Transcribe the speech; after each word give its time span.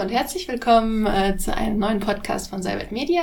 Hallo 0.00 0.08
und 0.08 0.16
herzlich 0.16 0.48
willkommen 0.48 1.04
äh, 1.04 1.36
zu 1.36 1.54
einem 1.54 1.78
neuen 1.78 2.00
Podcast 2.00 2.48
von 2.48 2.62
Cybert 2.62 2.90
Media. 2.90 3.22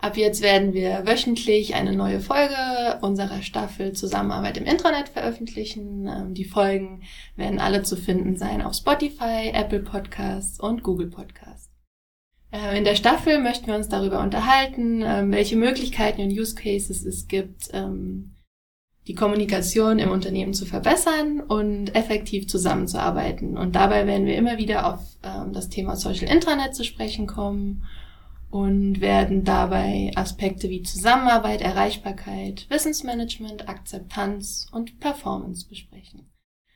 Ab 0.00 0.18
jetzt 0.18 0.42
werden 0.42 0.74
wir 0.74 1.06
wöchentlich 1.06 1.74
eine 1.74 1.94
neue 1.94 2.20
Folge 2.20 2.98
unserer 3.00 3.40
Staffel 3.40 3.94
Zusammenarbeit 3.94 4.58
im 4.58 4.66
Intranet 4.66 5.08
veröffentlichen. 5.08 6.06
Ähm, 6.06 6.34
die 6.34 6.44
Folgen 6.44 7.04
werden 7.36 7.58
alle 7.58 7.84
zu 7.84 7.96
finden 7.96 8.36
sein 8.36 8.60
auf 8.60 8.74
Spotify, 8.74 9.50
Apple 9.54 9.80
Podcasts 9.80 10.60
und 10.60 10.82
Google 10.82 11.08
Podcasts. 11.08 11.70
Äh, 12.52 12.76
in 12.76 12.84
der 12.84 12.96
Staffel 12.96 13.38
möchten 13.40 13.68
wir 13.68 13.76
uns 13.76 13.88
darüber 13.88 14.20
unterhalten, 14.20 15.00
ähm, 15.02 15.32
welche 15.32 15.56
Möglichkeiten 15.56 16.20
und 16.20 16.32
Use 16.32 16.54
Cases 16.54 17.02
es 17.02 17.28
gibt, 17.28 17.70
ähm, 17.72 18.36
die 19.10 19.16
Kommunikation 19.16 19.98
im 19.98 20.12
Unternehmen 20.12 20.54
zu 20.54 20.64
verbessern 20.64 21.40
und 21.40 21.96
effektiv 21.96 22.46
zusammenzuarbeiten. 22.46 23.58
Und 23.58 23.74
dabei 23.74 24.06
werden 24.06 24.24
wir 24.24 24.36
immer 24.36 24.56
wieder 24.56 24.86
auf 24.86 25.00
das 25.52 25.68
Thema 25.68 25.96
Social 25.96 26.28
Intranet 26.28 26.76
zu 26.76 26.84
sprechen 26.84 27.26
kommen 27.26 27.82
und 28.50 29.00
werden 29.00 29.42
dabei 29.42 30.12
Aspekte 30.14 30.70
wie 30.70 30.82
Zusammenarbeit, 30.82 31.60
Erreichbarkeit, 31.60 32.66
Wissensmanagement, 32.70 33.68
Akzeptanz 33.68 34.68
und 34.70 35.00
Performance 35.00 35.66
besprechen. 35.68 36.30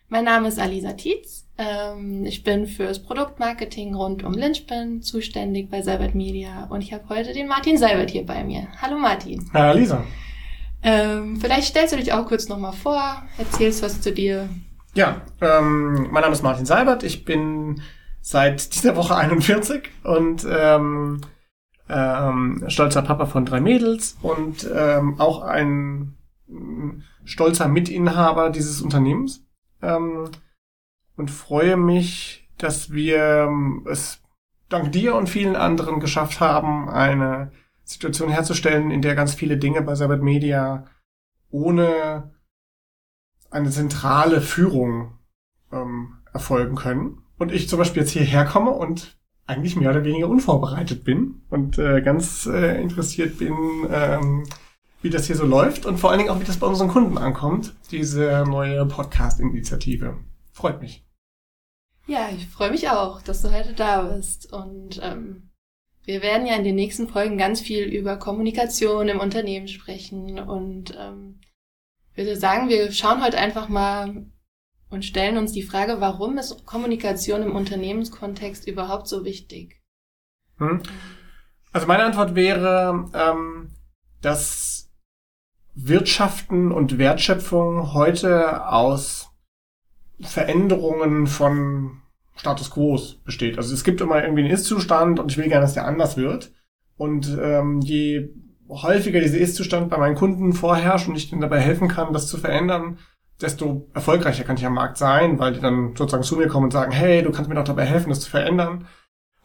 Mein 0.09 0.25
Name 0.25 0.49
ist 0.49 0.59
Alisa 0.59 0.95
Tietz. 0.95 1.47
Ähm, 1.57 2.27
ich 2.27 2.43
bin 2.43 2.67
fürs 2.67 3.01
Produktmarketing 3.01 3.95
rund 3.95 4.25
um 4.25 4.33
Lynchpin 4.33 5.03
zuständig 5.03 5.71
bei 5.71 5.83
Seibert 5.83 6.17
Media 6.17 6.65
und 6.65 6.83
ich 6.83 6.93
habe 6.93 7.09
heute 7.09 7.33
den 7.33 7.47
Martin 7.47 7.79
Seibert 7.79 8.11
hier 8.11 8.27
bei 8.27 8.43
mir. 8.43 8.67
Hallo 8.83 8.99
Martin. 8.99 9.49
Hallo 9.53 9.71
Alisa. 9.71 10.05
Ähm, 10.85 11.39
vielleicht 11.41 11.69
stellst 11.69 11.95
du 11.95 11.97
dich 11.97 12.13
auch 12.13 12.27
kurz 12.27 12.49
nochmal 12.49 12.75
vor, 12.75 13.23
erzählst 13.39 13.83
was 13.83 14.03
zu 14.03 14.13
dir. 14.13 14.49
Ja, 14.95 15.23
ähm, 15.41 16.09
mein 16.11 16.23
Name 16.23 16.35
ist 16.35 16.43
Martin 16.43 16.67
Seibert. 16.67 17.03
Ich 17.03 17.25
bin 17.25 17.81
seit 18.21 18.75
dieser 18.75 18.95
Woche 18.95 19.17
41 19.17 19.91
und 20.05 20.47
ähm, 20.49 21.23
ähm, 21.89 22.65
stolzer 22.69 23.03
Papa 23.03 23.27
von 23.27 23.47
drei 23.47 23.61
Mädels 23.61 24.17
und 24.23 24.69
ähm, 24.75 25.19
auch 25.19 25.43
ein 25.43 26.17
äh, 26.49 27.03
stolzer 27.25 27.67
Mitinhaber 27.69 28.51
dieses 28.51 28.83
Unternehmens 28.83 29.45
ähm, 29.83 30.31
und 31.17 31.31
freue 31.31 31.77
mich, 31.77 32.49
dass 32.59 32.93
wir 32.93 33.47
ähm, 33.49 33.87
es 33.91 34.21
dank 34.69 34.93
dir 34.93 35.15
und 35.15 35.29
vielen 35.29 35.57
anderen 35.57 36.01
geschafft 36.01 36.41
haben, 36.41 36.89
eine 36.89 37.53
Situation 37.85 38.31
herzustellen, 38.31 38.91
in 38.91 39.03
der 39.03 39.15
ganz 39.15 39.35
viele 39.35 39.57
Dinge 39.57 39.83
bei 39.83 39.95
Sabbat 39.95 40.23
Media 40.23 40.87
ohne 41.51 42.35
eine 43.51 43.71
zentrale 43.71 44.41
Führung 44.41 45.19
ähm, 45.73 46.19
erfolgen 46.33 46.77
können. 46.77 47.23
Und 47.39 47.53
ich 47.53 47.69
zum 47.69 47.79
Beispiel 47.79 48.03
jetzt 48.03 48.13
hierher 48.13 48.45
komme 48.45 48.71
und 48.71 49.19
eigentlich 49.47 49.77
mehr 49.77 49.91
oder 49.91 50.05
weniger 50.05 50.29
unvorbereitet 50.29 51.05
bin 51.05 51.43
und 51.51 51.79
äh, 51.79 52.01
ganz 52.01 52.47
äh, 52.47 52.81
interessiert 52.81 53.39
bin, 53.39 53.55
ähm, 53.91 54.45
wie 55.03 55.11
das 55.11 55.27
hier 55.27 55.37
so 55.37 55.45
läuft 55.45 55.85
und 55.85 55.99
vor 55.99 56.11
allen 56.11 56.19
Dingen 56.19 56.31
auch, 56.31 56.41
wie 56.41 56.45
das 56.45 56.57
bei 56.57 56.67
unseren 56.67 56.89
Kunden 56.89 57.19
ankommt, 57.19 57.75
diese 57.91 58.45
neue 58.49 58.87
Podcast-Initiative. 58.87 60.17
Freut 60.51 60.81
mich. 60.81 61.05
Ja, 62.07 62.29
ich 62.35 62.47
freue 62.49 62.71
mich 62.71 62.89
auch, 62.89 63.23
dass 63.23 63.43
du 63.43 63.53
heute 63.53 63.75
da 63.75 64.03
bist. 64.03 64.53
Und 64.53 65.01
ähm, 65.03 65.51
wir 66.05 66.23
werden 66.23 66.47
ja 66.47 66.55
in 66.57 66.65
den 66.65 66.75
nächsten 66.75 67.09
Folgen 67.09 67.39
ganz 67.39 67.61
viel 67.61 67.85
über 67.85 68.17
Kommunikation 68.17 69.09
im 69.09 69.21
Unternehmen 69.21 69.69
sprechen. 69.69 70.39
Und 70.39 70.97
ähm, 70.99 71.41
würde 72.15 72.37
sagen, 72.37 72.69
wir 72.69 72.93
schauen 72.93 73.25
heute 73.25 73.39
einfach 73.39 73.69
mal 73.69 74.27
und 74.91 75.05
stellen 75.05 75.39
uns 75.39 75.53
die 75.53 75.63
Frage, 75.63 76.01
warum 76.01 76.39
ist 76.39 76.67
Kommunikation 76.67 77.43
im 77.43 77.57
Unternehmenskontext 77.57 78.69
überhaupt 78.69 79.09
so 79.09 79.25
wichtig? 79.25 79.81
Hm. 80.59 80.83
Also 81.73 81.87
meine 81.87 82.05
Antwort 82.05 82.35
wäre, 82.35 83.11
ähm, 83.15 83.73
dass 84.21 84.93
Wirtschaften 85.75 86.71
und 86.71 86.99
Wertschöpfung 86.99 87.95
heute 87.95 88.69
aus 88.69 89.31
Veränderungen 90.21 91.27
von 91.27 92.04
Status 92.37 92.71
Quo 92.71 92.99
besteht. 93.25 93.59
Also 93.59 93.75
es 93.75 93.85
gibt 93.85 94.01
immer 94.01 94.23
irgendwie 94.23 94.43
einen 94.43 94.53
Ist-Zustand 94.53 95.21
und 95.21 95.31
ich 95.31 95.39
will 95.39 95.49
gerne, 95.49 95.63
dass 95.63 95.75
der 95.75 95.87
anders 95.87 96.17
wird. 96.17 96.53
Und 96.97 97.37
ähm, 97.41 97.81
je 97.81 98.31
häufiger 98.69 99.21
dieser 99.21 99.39
Ist-Zustand 99.39 99.91
bei 99.91 99.99
meinen 99.99 100.17
Kunden 100.17 100.53
vorherrscht 100.53 101.09
und 101.09 101.17
ich 101.17 101.31
ihnen 101.33 101.41
dabei 101.41 101.61
helfen 101.61 101.89
kann, 101.89 102.13
das 102.13 102.29
zu 102.29 102.39
verändern, 102.39 102.99
desto 103.41 103.89
erfolgreicher 103.95 104.45
kann 104.45 104.57
ich 104.57 104.67
am 104.67 104.75
Markt 104.75 104.97
sein, 104.97 105.39
weil 105.39 105.53
die 105.53 105.61
dann 105.61 105.95
sozusagen 105.97 106.23
zu 106.23 106.37
mir 106.37 106.49
kommen 106.49 106.65
und 106.65 106.73
sagen, 106.73 106.93
hey, 106.93 107.23
du 107.23 107.31
kannst 107.31 107.49
mir 107.49 107.57
doch 107.57 107.65
dabei 107.65 107.85
helfen, 107.85 108.11
das 108.11 108.21
zu 108.21 108.31
verändern. 108.31 108.87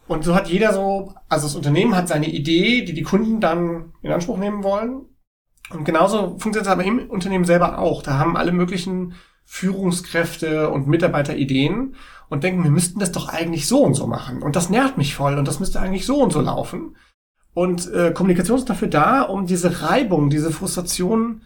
Und 0.06 0.24
so 0.24 0.34
hat 0.34 0.48
jeder 0.48 0.72
so, 0.72 1.14
also 1.28 1.46
das 1.46 1.54
Unternehmen 1.54 1.94
hat 1.94 2.08
seine 2.08 2.28
Idee, 2.28 2.82
die 2.84 2.94
die 2.94 3.02
Kunden 3.02 3.40
dann 3.40 3.92
in 4.02 4.10
Anspruch 4.10 4.38
nehmen 4.38 4.64
wollen. 4.64 5.06
Und 5.70 5.84
genauso 5.84 6.30
funktioniert 6.30 6.66
es 6.66 6.68
aber 6.68 6.84
im 6.84 7.08
Unternehmen 7.10 7.44
selber 7.44 7.78
auch. 7.78 8.02
Da 8.02 8.18
haben 8.18 8.36
alle 8.36 8.50
möglichen 8.50 9.14
Führungskräfte 9.52 10.70
und 10.70 10.86
Mitarbeiter 10.86 11.36
Ideen 11.36 11.96
und 12.28 12.44
denken, 12.44 12.62
wir 12.62 12.70
müssten 12.70 13.00
das 13.00 13.10
doch 13.10 13.28
eigentlich 13.28 13.66
so 13.66 13.82
und 13.82 13.94
so 13.94 14.06
machen. 14.06 14.42
Und 14.42 14.54
das 14.54 14.70
nervt 14.70 14.96
mich 14.96 15.16
voll 15.16 15.36
und 15.36 15.48
das 15.48 15.58
müsste 15.58 15.80
eigentlich 15.80 16.06
so 16.06 16.22
und 16.22 16.32
so 16.32 16.40
laufen. 16.40 16.96
Und 17.52 17.92
äh, 17.92 18.12
Kommunikation 18.12 18.58
ist 18.58 18.70
dafür 18.70 18.86
da, 18.86 19.22
um 19.22 19.46
diese 19.46 19.82
Reibung, 19.82 20.30
diese 20.30 20.52
Frustration 20.52 21.42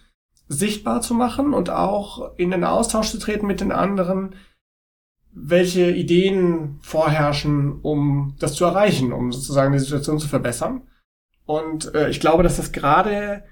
sichtbar 0.49 1.01
zu 1.01 1.15
machen 1.15 1.55
und 1.55 1.71
auch 1.71 2.37
in 2.37 2.51
den 2.51 2.63
Austausch 2.65 3.11
zu 3.11 3.19
treten 3.19 3.47
mit 3.47 3.63
den 3.63 3.73
anderen, 3.73 4.35
welche 5.33 5.91
Ideen 5.91 6.81
vorherrschen, 6.83 7.81
um 7.81 8.37
das 8.39 8.53
zu 8.53 8.67
erreichen, 8.67 9.15
um 9.15 9.33
sozusagen 9.33 9.73
die 9.73 9.79
Situation 9.79 10.19
zu 10.19 10.29
verbessern. 10.29 10.83
Und 11.47 11.95
äh, 11.95 12.11
ich 12.11 12.21
glaube, 12.21 12.43
dass 12.43 12.59
das 12.59 12.71
gerade 12.71 13.45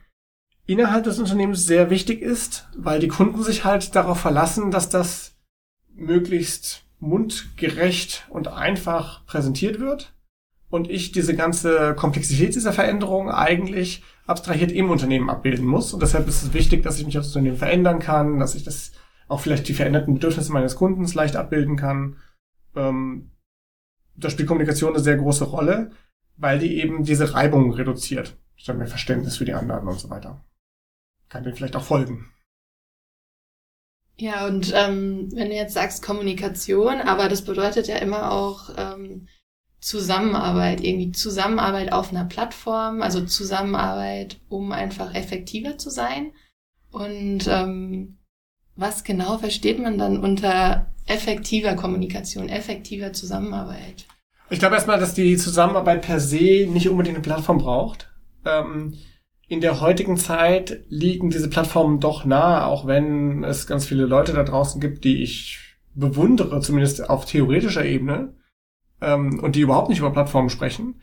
innerhalb 0.67 1.05
des 1.05 1.19
Unternehmens 1.19 1.67
sehr 1.67 1.91
wichtig 1.91 2.23
ist, 2.23 2.69
weil 2.77 3.01
die 3.01 3.09
Kunden 3.09 3.43
sich 3.43 3.65
halt 3.65 3.95
darauf 3.95 4.21
verlassen, 4.21 4.71
dass 4.71 4.89
das 4.89 5.37
möglichst 5.95 6.85
mundgerecht 6.99 8.27
und 8.31 8.49
einfach 8.49 9.27
präsentiert 9.27 9.81
wird 9.81 10.15
und 10.71 10.89
ich 10.89 11.13
diese 11.13 11.35
ganze 11.35 11.95
Komplexität 11.95 12.55
dieser 12.55 12.73
Veränderung 12.73 13.31
eigentlich 13.31 14.05
abstrahiert 14.27 14.73
im 14.73 14.89
Unternehmen 14.89 15.29
abbilden 15.29 15.67
muss. 15.67 15.93
Und 15.93 16.01
deshalb 16.01 16.29
ist 16.29 16.43
es 16.43 16.55
wichtig, 16.55 16.83
dass 16.83 16.99
ich 16.99 17.05
mich 17.05 17.17
als 17.17 17.27
Unternehmen 17.29 17.57
verändern 17.57 17.99
kann, 17.99 18.39
dass 18.39 18.55
ich 18.55 18.63
das 18.63 18.93
auch 19.29 19.41
vielleicht 19.41 19.69
die 19.69 19.75
veränderten 19.75 20.15
Bedürfnisse 20.15 20.53
meines 20.53 20.77
Kundens 20.77 21.15
leicht 21.15 21.37
abbilden 21.37 21.77
kann. 21.77 22.17
Ähm, 22.77 23.33
da 24.17 24.31
spielt 24.31 24.49
Kommunikation 24.49 24.95
eine 24.95 25.03
sehr 25.03 25.17
große 25.17 25.45
Rolle, 25.45 25.91
weil 26.37 26.59
die 26.59 26.81
eben 26.81 27.05
diese 27.05 27.35
Reibung 27.35 27.73
reduziert. 27.73 28.37
Statt 28.57 28.79
mehr 28.79 28.87
Verständnis 28.87 29.37
für 29.37 29.45
die 29.45 29.55
anderen 29.55 29.89
und 29.89 29.99
so 29.99 30.09
weiter. 30.09 30.45
Kann 31.33 31.45
dem 31.45 31.57
vielleicht 31.57 31.77
auch 31.77 31.85
folgen. 31.85 32.31
Ja, 34.19 34.47
und 34.47 34.71
ähm, 34.77 35.31
wenn 35.33 35.49
du 35.49 35.55
jetzt 35.55 35.73
sagst 35.73 36.03
Kommunikation, 36.03 37.01
aber 37.01 37.31
das 37.31 37.41
bedeutet 37.41 37.89
ja 37.89 37.97
immer 37.97 38.33
auch 38.33 38.69
ähm, 38.77 39.29
Zusammenarbeit, 39.81 40.83
irgendwie 40.83 41.13
Zusammenarbeit 41.13 41.91
auf 41.91 42.11
einer 42.11 42.27
Plattform, 42.27 43.01
also 43.01 43.25
Zusammenarbeit, 43.25 44.41
um 44.51 44.73
einfach 44.73 45.15
effektiver 45.15 45.79
zu 45.79 45.89
sein. 45.89 46.33
Und 46.91 47.49
ähm, 47.49 48.19
was 48.77 49.03
genau 49.03 49.39
versteht 49.39 49.79
man 49.79 49.97
dann 49.97 50.19
unter 50.19 50.93
effektiver 51.07 51.77
Kommunikation, 51.77 52.51
effektiver 52.51 53.15
Zusammenarbeit? 53.15 54.07
Ich 54.51 54.59
glaube 54.59 54.75
erstmal, 54.75 55.01
dass 55.01 55.15
die 55.15 55.39
Zusammenarbeit 55.39 56.03
per 56.03 56.21
se 56.21 56.67
nicht 56.67 56.91
unbedingt 56.91 57.17
eine 57.17 57.23
Plattform 57.23 57.57
braucht. 57.57 58.13
Ähm, 58.45 58.99
in 59.53 59.61
der 59.61 59.83
heutigen 59.83 60.17
Zeit 60.17 60.83
liegen 60.89 61.29
diese 61.29 61.51
Plattformen 61.51 62.01
doch 62.01 62.25
nahe, 62.25 62.65
auch 62.65 62.87
wenn 62.87 63.45
es 63.45 63.67
ganz 63.67 63.85
viele 63.85 64.07
Leute 64.07 64.33
da 64.33 64.45
draußen 64.45 64.81
gibt, 64.81 65.05
die 65.05 65.23
ich 65.23 65.77
bewundere, 65.95 66.63
zumindest 66.63 67.11
auf 67.11 67.27
theoretischer 67.27 67.85
Ebene 67.85 68.33
ähm, 69.03 69.41
und 69.41 69.55
die 69.55 69.61
überhaupt 69.61 69.91
nicht 69.91 69.99
über 69.99 70.11
Plattformen 70.11 70.49
sprechen. 70.49 71.03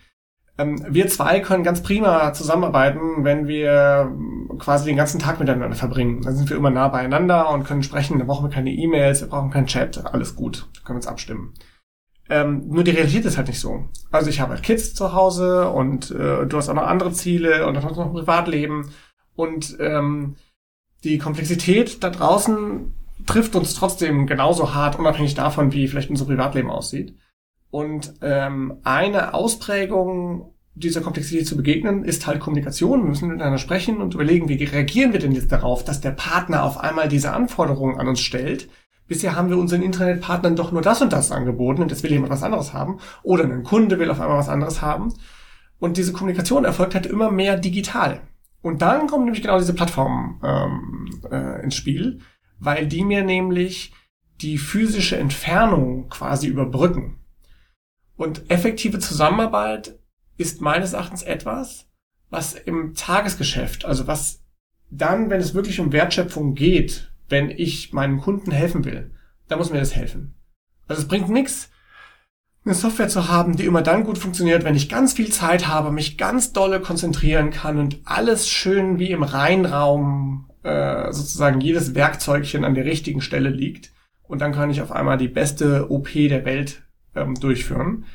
Ähm, 0.57 0.83
wir 0.89 1.07
zwei 1.09 1.41
können 1.41 1.63
ganz 1.63 1.83
prima 1.83 2.33
zusammenarbeiten, 2.33 3.23
wenn 3.23 3.47
wir 3.47 4.17
quasi 4.57 4.87
den 4.87 4.97
ganzen 4.97 5.19
Tag 5.19 5.39
miteinander 5.39 5.75
verbringen. 5.75 6.23
Dann 6.23 6.35
sind 6.35 6.49
wir 6.49 6.57
immer 6.57 6.71
nah 6.71 6.87
beieinander 6.87 7.51
und 7.51 7.65
können 7.65 7.83
sprechen. 7.83 8.17
Da 8.17 8.25
brauchen 8.25 8.49
wir 8.49 8.55
keine 8.55 8.71
E-Mails, 8.71 9.21
wir 9.21 9.27
brauchen 9.27 9.51
keinen 9.51 9.67
Chat, 9.67 10.03
alles 10.11 10.35
gut, 10.35 10.67
können 10.83 10.95
wir 10.95 11.01
uns 11.01 11.07
abstimmen. 11.07 11.53
Ähm, 12.29 12.67
nur 12.67 12.83
die 12.83 12.91
Realität 12.91 13.25
ist 13.25 13.37
halt 13.37 13.47
nicht 13.47 13.59
so. 13.59 13.89
Also 14.11 14.29
ich 14.29 14.39
habe 14.39 14.53
halt 14.53 14.63
Kids 14.63 14.93
zu 14.93 15.13
Hause 15.13 15.69
und 15.69 16.11
äh, 16.11 16.45
du 16.45 16.57
hast 16.57 16.69
auch 16.69 16.75
noch 16.75 16.87
andere 16.87 17.11
Ziele 17.11 17.65
und 17.65 17.73
dann 17.73 17.83
hast 17.83 17.95
du 17.95 18.01
noch 18.01 18.07
ein 18.07 18.13
Privatleben 18.13 18.91
und 19.35 19.77
ähm, 19.79 20.35
die 21.03 21.17
Komplexität 21.17 22.03
da 22.03 22.09
draußen 22.09 22.93
trifft 23.25 23.55
uns 23.55 23.73
trotzdem 23.73 24.27
genauso 24.27 24.73
hart, 24.73 24.97
unabhängig 24.99 25.33
davon, 25.33 25.73
wie 25.73 25.87
vielleicht 25.87 26.09
unser 26.09 26.25
Privatleben 26.25 26.69
aussieht. 26.69 27.15
Und 27.71 28.13
ähm, 28.21 28.79
eine 28.83 29.33
Ausprägung 29.33 30.53
dieser 30.73 31.01
Komplexität 31.01 31.47
zu 31.47 31.57
begegnen, 31.57 32.03
ist 32.03 32.25
halt 32.25 32.39
Kommunikation. 32.39 33.01
Wir 33.01 33.09
müssen 33.09 33.29
miteinander 33.29 33.57
sprechen 33.57 34.01
und 34.01 34.13
überlegen, 34.13 34.47
wie 34.47 34.63
reagieren 34.63 35.13
wir 35.13 35.19
denn 35.19 35.33
jetzt 35.33 35.51
darauf, 35.51 35.83
dass 35.83 36.01
der 36.01 36.11
Partner 36.11 36.63
auf 36.63 36.77
einmal 36.77 37.09
diese 37.09 37.33
Anforderungen 37.33 37.97
an 37.99 38.07
uns 38.07 38.21
stellt, 38.21 38.69
bisher 39.09 39.35
haben 39.35 39.49
wir 39.49 39.57
unseren 39.57 39.81
Internetpartnern 39.81 40.55
doch 40.55 40.71
nur 40.71 40.81
das 40.81 41.01
und 41.01 41.11
das 41.11 41.33
angeboten 41.33 41.81
und 41.81 41.91
jetzt 41.91 42.03
will 42.03 42.11
jemand 42.11 42.31
was 42.31 42.43
anderes 42.43 42.73
haben. 42.73 42.99
Oder 43.23 43.43
ein 43.43 43.63
Kunde 43.63 43.99
will 43.99 44.09
auf 44.09 44.21
einmal 44.21 44.37
was 44.37 44.47
anderes 44.47 44.81
haben. 44.81 45.13
Und 45.79 45.97
diese 45.97 46.13
Kommunikation 46.13 46.63
erfolgt 46.63 46.95
halt 46.95 47.07
immer 47.07 47.29
mehr 47.31 47.57
digital. 47.57 48.21
Und 48.61 48.81
dann 48.81 49.07
kommt 49.07 49.25
nämlich 49.25 49.41
genau 49.41 49.57
diese 49.57 49.73
Plattform 49.73 50.39
ähm, 50.43 51.21
äh, 51.29 51.63
ins 51.63 51.75
Spiel, 51.75 52.21
weil 52.59 52.87
die 52.87 53.03
mir 53.03 53.23
nämlich 53.23 53.93
die 54.41 54.57
physische 54.57 55.17
Entfernung 55.17 56.09
quasi 56.09 56.47
überbrücken. 56.47 57.19
Und 58.15 58.49
effektive 58.51 58.99
Zusammenarbeit 58.99 59.97
ist 60.37 60.61
meines 60.61 60.93
Erachtens 60.93 61.23
etwas, 61.23 61.89
was 62.29 62.53
im 62.53 62.93
Tagesgeschäft, 62.93 63.85
also 63.85 64.07
was 64.07 64.43
dann, 64.91 65.29
wenn 65.29 65.39
es 65.39 65.53
wirklich 65.53 65.79
um 65.79 65.91
Wertschöpfung 65.91 66.53
geht, 66.53 67.11
wenn 67.29 67.49
ich 67.49 67.93
meinem 67.93 68.19
Kunden 68.19 68.51
helfen 68.51 68.85
will, 68.85 69.11
da 69.47 69.57
muss 69.57 69.71
mir 69.71 69.79
das 69.79 69.95
helfen. 69.95 70.35
Also 70.87 71.03
es 71.03 71.07
bringt 71.07 71.29
nichts, 71.29 71.69
eine 72.65 72.75
Software 72.75 73.07
zu 73.07 73.29
haben, 73.29 73.55
die 73.55 73.65
immer 73.65 73.81
dann 73.81 74.03
gut 74.03 74.17
funktioniert, 74.17 74.63
wenn 74.63 74.75
ich 74.75 74.89
ganz 74.89 75.13
viel 75.13 75.31
Zeit 75.31 75.67
habe, 75.67 75.91
mich 75.91 76.17
ganz 76.17 76.51
dolle 76.51 76.79
konzentrieren 76.79 77.51
kann 77.51 77.77
und 77.77 78.01
alles 78.03 78.49
schön 78.49 78.99
wie 78.99 79.11
im 79.11 79.23
Reinraum 79.23 80.49
äh, 80.63 81.11
sozusagen 81.11 81.61
jedes 81.61 81.95
Werkzeugchen 81.95 82.65
an 82.65 82.75
der 82.75 82.85
richtigen 82.85 83.21
Stelle 83.21 83.49
liegt. 83.49 83.91
Und 84.23 84.41
dann 84.41 84.51
kann 84.51 84.69
ich 84.69 84.81
auf 84.81 84.91
einmal 84.91 85.17
die 85.17 85.27
beste 85.27 85.89
OP 85.89 86.11
der 86.13 86.45
Welt 86.45 86.83
ähm, 87.15 87.35
durchführen. 87.35 88.05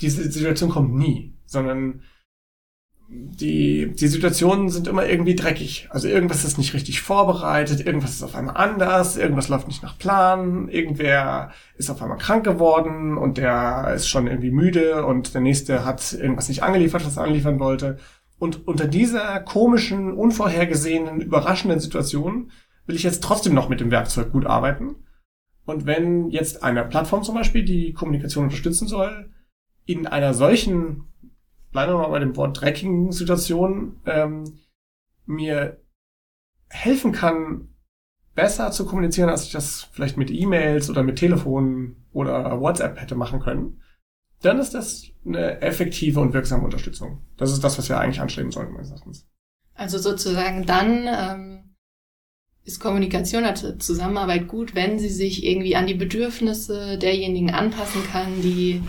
Diese 0.00 0.30
Situation 0.30 0.70
kommt 0.70 0.94
nie, 0.94 1.34
sondern 1.44 2.02
die, 3.10 3.94
die 3.94 4.06
Situationen 4.06 4.68
sind 4.68 4.86
immer 4.86 5.06
irgendwie 5.06 5.34
dreckig. 5.34 5.88
Also 5.90 6.08
irgendwas 6.08 6.44
ist 6.44 6.58
nicht 6.58 6.74
richtig 6.74 7.00
vorbereitet, 7.00 7.84
irgendwas 7.84 8.10
ist 8.10 8.22
auf 8.22 8.34
einmal 8.34 8.56
anders, 8.56 9.16
irgendwas 9.16 9.48
läuft 9.48 9.66
nicht 9.66 9.82
nach 9.82 9.98
Plan, 9.98 10.68
irgendwer 10.68 11.52
ist 11.76 11.88
auf 11.88 12.02
einmal 12.02 12.18
krank 12.18 12.44
geworden 12.44 13.16
und 13.16 13.38
der 13.38 13.92
ist 13.94 14.08
schon 14.08 14.26
irgendwie 14.26 14.50
müde 14.50 15.06
und 15.06 15.32
der 15.32 15.40
nächste 15.40 15.86
hat 15.86 16.12
irgendwas 16.12 16.48
nicht 16.48 16.62
angeliefert, 16.62 17.06
was 17.06 17.16
er 17.16 17.24
anliefern 17.24 17.58
wollte. 17.58 17.96
Und 18.38 18.68
unter 18.68 18.86
dieser 18.86 19.40
komischen, 19.40 20.12
unvorhergesehenen, 20.12 21.22
überraschenden 21.22 21.80
Situation 21.80 22.50
will 22.86 22.94
ich 22.94 23.04
jetzt 23.04 23.22
trotzdem 23.22 23.54
noch 23.54 23.70
mit 23.70 23.80
dem 23.80 23.90
Werkzeug 23.90 24.32
gut 24.32 24.44
arbeiten. 24.44 24.96
Und 25.64 25.86
wenn 25.86 26.28
jetzt 26.28 26.62
eine 26.62 26.84
Plattform 26.84 27.22
zum 27.22 27.34
Beispiel 27.34 27.64
die 27.64 27.94
Kommunikation 27.94 28.44
unterstützen 28.44 28.86
soll, 28.86 29.30
in 29.86 30.06
einer 30.06 30.34
solchen 30.34 31.04
bleiben 31.70 31.92
wir 31.92 31.98
mal 31.98 32.08
bei 32.08 32.18
dem 32.18 32.36
Wort 32.36 32.60
dreckigen 32.60 33.12
Situation, 33.12 34.00
ähm, 34.06 34.60
mir 35.26 35.80
helfen 36.68 37.12
kann, 37.12 37.68
besser 38.34 38.70
zu 38.70 38.86
kommunizieren, 38.86 39.28
als 39.28 39.44
ich 39.44 39.52
das 39.52 39.88
vielleicht 39.92 40.16
mit 40.16 40.30
E-Mails 40.30 40.88
oder 40.90 41.02
mit 41.02 41.16
Telefon 41.16 41.96
oder 42.12 42.60
WhatsApp 42.60 43.00
hätte 43.00 43.14
machen 43.14 43.40
können, 43.40 43.82
dann 44.42 44.58
ist 44.58 44.74
das 44.74 45.06
eine 45.26 45.60
effektive 45.60 46.20
und 46.20 46.32
wirksame 46.32 46.64
Unterstützung. 46.64 47.22
Das 47.36 47.52
ist 47.52 47.64
das, 47.64 47.76
was 47.78 47.88
wir 47.88 47.98
eigentlich 47.98 48.20
anstreben 48.20 48.52
sollten, 48.52 48.72
meines 48.72 48.90
Erachtens. 48.90 49.26
Also 49.74 49.98
sozusagen 49.98 50.66
dann 50.66 51.06
ähm, 51.08 51.74
ist 52.64 52.80
Kommunikation, 52.80 53.44
also 53.44 53.74
Zusammenarbeit 53.76 54.46
gut, 54.46 54.74
wenn 54.74 54.98
sie 54.98 55.08
sich 55.08 55.44
irgendwie 55.44 55.74
an 55.74 55.86
die 55.86 55.94
Bedürfnisse 55.94 56.98
derjenigen 56.98 57.50
anpassen 57.50 58.02
kann, 58.12 58.40
die 58.42 58.82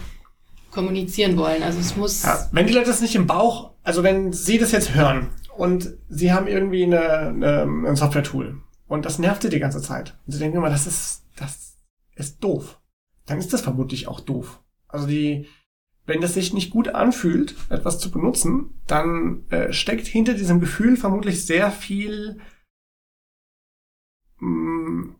kommunizieren 0.72 1.38
wollen. 1.38 1.64
Also 1.64 1.80
es 1.80 1.96
muss. 1.96 2.24
Ja, 2.24 2.48
wenn 2.52 2.68
die 2.68 2.74
Leute 2.74 2.88
das 2.88 3.02
nicht 3.02 3.16
im 3.16 3.28
Bauch, 3.28 3.72
also 3.84 4.04
wenn 4.04 4.34
sie 4.34 4.58
das 4.58 4.72
jetzt 4.72 4.94
hören 4.94 5.30
und 5.58 5.98
sie 6.10 6.32
haben 6.32 6.48
irgendwie 6.48 6.84
eine, 6.84 7.28
eine, 7.28 7.64
ein 7.64 7.96
Software-Tool 7.96 8.62
und 8.88 9.06
das 9.06 9.20
nervt 9.20 9.42
sie 9.42 9.50
die 9.50 9.60
ganze 9.60 9.82
Zeit 9.82 10.18
und 10.26 10.34
sie 10.34 10.40
denken 10.40 10.58
immer, 10.58 10.70
das 10.70 10.88
ist, 10.88 11.24
das 11.36 11.78
ist 12.16 12.44
doof, 12.44 12.80
dann 13.26 13.40
ist 13.40 13.54
das 13.54 13.62
vermutlich 13.62 14.08
auch 14.08 14.20
doof. 14.20 14.62
Also 14.88 15.08
die, 15.08 15.48
wenn 16.06 16.22
das 16.22 16.34
sich 16.34 16.54
nicht 16.54 16.72
gut 16.72 16.90
anfühlt, 16.90 17.56
etwas 17.70 18.00
zu 18.00 18.12
benutzen, 18.12 18.82
dann 18.88 19.46
äh, 19.50 19.72
steckt 19.74 20.08
hinter 20.08 20.34
diesem 20.34 20.60
Gefühl 20.60 20.98
vermutlich 20.98 21.46
sehr 21.46 21.72
viel 21.72 22.40
mh, 24.40 24.48
mm, 24.50 25.16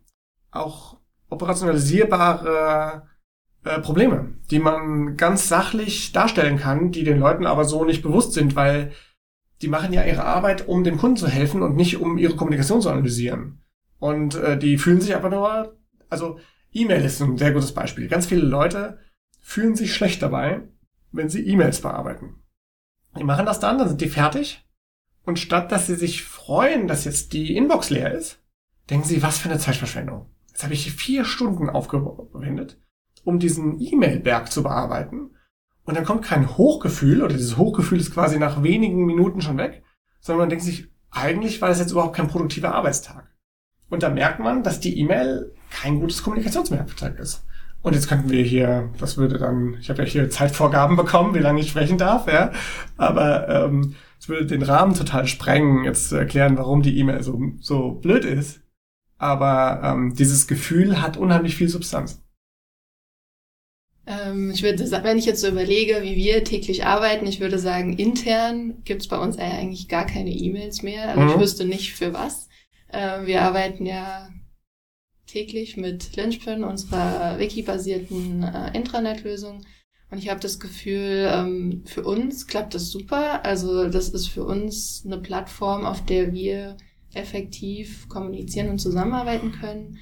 auch 0.50 0.98
operationalisierbare 1.28 3.06
äh, 3.64 3.80
Probleme, 3.80 4.34
die 4.50 4.58
man 4.58 5.16
ganz 5.16 5.48
sachlich 5.48 6.12
darstellen 6.12 6.58
kann, 6.58 6.92
die 6.92 7.04
den 7.04 7.18
Leuten 7.18 7.46
aber 7.46 7.64
so 7.64 7.84
nicht 7.84 8.02
bewusst 8.02 8.32
sind, 8.32 8.56
weil 8.56 8.92
die 9.60 9.68
machen 9.68 9.92
ja 9.92 10.04
ihre 10.04 10.24
Arbeit, 10.24 10.66
um 10.66 10.84
dem 10.84 10.96
Kunden 10.96 11.18
zu 11.18 11.28
helfen 11.28 11.62
und 11.62 11.76
nicht 11.76 11.98
um 11.98 12.16
ihre 12.16 12.36
Kommunikation 12.36 12.80
zu 12.80 12.88
analysieren. 12.88 13.60
Und 13.98 14.34
äh, 14.34 14.58
die 14.58 14.78
fühlen 14.78 15.00
sich 15.00 15.14
einfach 15.14 15.30
nur, 15.30 15.76
also 16.08 16.38
E-Mail 16.72 17.04
ist 17.04 17.20
ein 17.20 17.36
sehr 17.36 17.52
gutes 17.52 17.72
Beispiel. 17.72 18.08
Ganz 18.08 18.26
viele 18.26 18.42
Leute 18.42 18.98
fühlen 19.40 19.76
sich 19.76 19.94
schlecht 19.94 20.22
dabei, 20.22 20.62
wenn 21.12 21.28
sie 21.28 21.46
E-Mails 21.46 21.82
bearbeiten. 21.82 22.42
Die 23.18 23.24
machen 23.24 23.44
das 23.44 23.60
dann, 23.60 23.76
dann 23.76 23.88
sind 23.88 24.00
die 24.00 24.08
fertig. 24.08 24.64
Und 25.24 25.38
statt 25.38 25.70
dass 25.70 25.86
sie 25.86 25.96
sich 25.96 26.24
freuen, 26.24 26.88
dass 26.88 27.04
jetzt 27.04 27.34
die 27.34 27.54
Inbox 27.54 27.90
leer 27.90 28.14
ist, 28.14 28.42
denken 28.88 29.06
sie, 29.06 29.22
was 29.22 29.38
für 29.38 29.50
eine 29.50 29.58
Zeitverschwendung. 29.58 30.30
Jetzt 30.48 30.62
habe 30.62 30.72
ich 30.72 30.92
vier 30.92 31.26
Stunden 31.26 31.68
aufgewendet 31.68 32.78
um 33.24 33.38
diesen 33.38 33.80
E-Mail-Berg 33.80 34.50
zu 34.50 34.62
bearbeiten. 34.62 35.30
Und 35.84 35.96
dann 35.96 36.04
kommt 36.04 36.24
kein 36.24 36.56
Hochgefühl, 36.56 37.22
oder 37.22 37.34
dieses 37.34 37.56
Hochgefühl 37.56 37.98
ist 37.98 38.14
quasi 38.14 38.38
nach 38.38 38.62
wenigen 38.62 39.06
Minuten 39.06 39.40
schon 39.40 39.58
weg, 39.58 39.82
sondern 40.20 40.42
man 40.42 40.48
denkt 40.50 40.64
sich, 40.64 40.88
eigentlich 41.10 41.60
war 41.60 41.68
das 41.68 41.80
jetzt 41.80 41.92
überhaupt 41.92 42.16
kein 42.16 42.28
produktiver 42.28 42.74
Arbeitstag. 42.74 43.28
Und 43.88 44.02
da 44.02 44.10
merkt 44.10 44.38
man, 44.38 44.62
dass 44.62 44.80
die 44.80 44.98
E-Mail 44.98 45.52
kein 45.70 45.98
gutes 45.98 46.22
Kommunikationswerkzeug 46.22 47.18
ist. 47.18 47.44
Und 47.82 47.94
jetzt 47.94 48.08
könnten 48.08 48.30
wir 48.30 48.44
hier, 48.44 48.90
das 48.98 49.16
würde 49.16 49.38
dann, 49.38 49.76
ich 49.80 49.88
habe 49.88 50.02
ja 50.02 50.08
hier 50.08 50.30
Zeitvorgaben 50.30 50.96
bekommen, 50.96 51.34
wie 51.34 51.38
lange 51.40 51.60
ich 51.60 51.70
sprechen 51.70 51.98
darf, 51.98 52.30
ja. 52.30 52.52
Aber 52.96 53.48
ähm, 53.48 53.94
es 54.18 54.28
würde 54.28 54.46
den 54.46 54.62
Rahmen 54.62 54.94
total 54.94 55.26
sprengen, 55.26 55.84
jetzt 55.84 56.10
zu 56.10 56.16
erklären, 56.16 56.58
warum 56.58 56.82
die 56.82 56.98
E-Mail 56.98 57.22
so, 57.22 57.40
so 57.58 57.92
blöd 57.92 58.24
ist. 58.24 58.60
Aber 59.16 59.80
ähm, 59.82 60.14
dieses 60.14 60.46
Gefühl 60.46 61.00
hat 61.00 61.16
unheimlich 61.16 61.56
viel 61.56 61.68
Substanz. 61.68 62.22
Ähm, 64.10 64.50
ich 64.50 64.62
würde, 64.62 64.90
wenn 64.90 65.18
ich 65.18 65.26
jetzt 65.26 65.40
so 65.40 65.48
überlege, 65.48 66.02
wie 66.02 66.16
wir 66.16 66.42
täglich 66.42 66.84
arbeiten, 66.84 67.26
ich 67.26 67.40
würde 67.40 67.58
sagen, 67.58 67.96
intern 67.96 68.82
gibt's 68.84 69.08
bei 69.08 69.18
uns 69.18 69.38
eigentlich 69.38 69.88
gar 69.88 70.06
keine 70.06 70.30
E-Mails 70.30 70.82
mehr. 70.82 71.10
Also 71.10 71.20
mhm. 71.20 71.28
ich 71.30 71.38
wüsste 71.38 71.64
nicht 71.64 71.94
für 71.94 72.12
was. 72.12 72.48
Äh, 72.88 73.26
wir 73.26 73.42
arbeiten 73.42 73.86
ja 73.86 74.28
täglich 75.26 75.76
mit 75.76 76.16
Lynchpin, 76.16 76.64
unserer 76.64 77.38
wiki-basierten 77.38 78.42
äh, 78.42 78.76
Intranet-Lösung. 78.76 79.64
Und 80.10 80.18
ich 80.18 80.28
habe 80.28 80.40
das 80.40 80.58
Gefühl, 80.58 81.30
ähm, 81.32 81.84
für 81.86 82.02
uns 82.02 82.48
klappt 82.48 82.74
das 82.74 82.90
super. 82.90 83.44
Also 83.44 83.88
das 83.88 84.08
ist 84.08 84.26
für 84.26 84.42
uns 84.42 85.04
eine 85.06 85.18
Plattform, 85.18 85.84
auf 85.86 86.04
der 86.04 86.32
wir 86.32 86.76
effektiv 87.14 88.08
kommunizieren 88.08 88.70
und 88.70 88.80
zusammenarbeiten 88.80 89.52
können. 89.52 89.98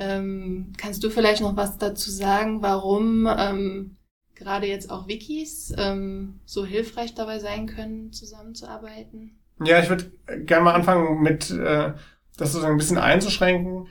Ähm, 0.00 0.72
kannst 0.78 1.04
du 1.04 1.10
vielleicht 1.10 1.42
noch 1.42 1.56
was 1.56 1.76
dazu 1.76 2.10
sagen, 2.10 2.62
warum 2.62 3.28
ähm, 3.38 3.96
gerade 4.34 4.66
jetzt 4.66 4.90
auch 4.90 5.06
Wikis 5.06 5.74
ähm, 5.76 6.40
so 6.46 6.64
hilfreich 6.64 7.14
dabei 7.14 7.38
sein 7.38 7.66
können, 7.66 8.10
zusammenzuarbeiten? 8.10 9.38
Ja, 9.62 9.78
ich 9.78 9.90
würde 9.90 10.10
gerne 10.46 10.64
mal 10.64 10.74
anfangen 10.74 11.20
mit 11.20 11.50
äh, 11.50 11.92
das 12.38 12.52
sozusagen 12.52 12.74
ein 12.74 12.78
bisschen 12.78 12.96
einzuschränken. 12.96 13.88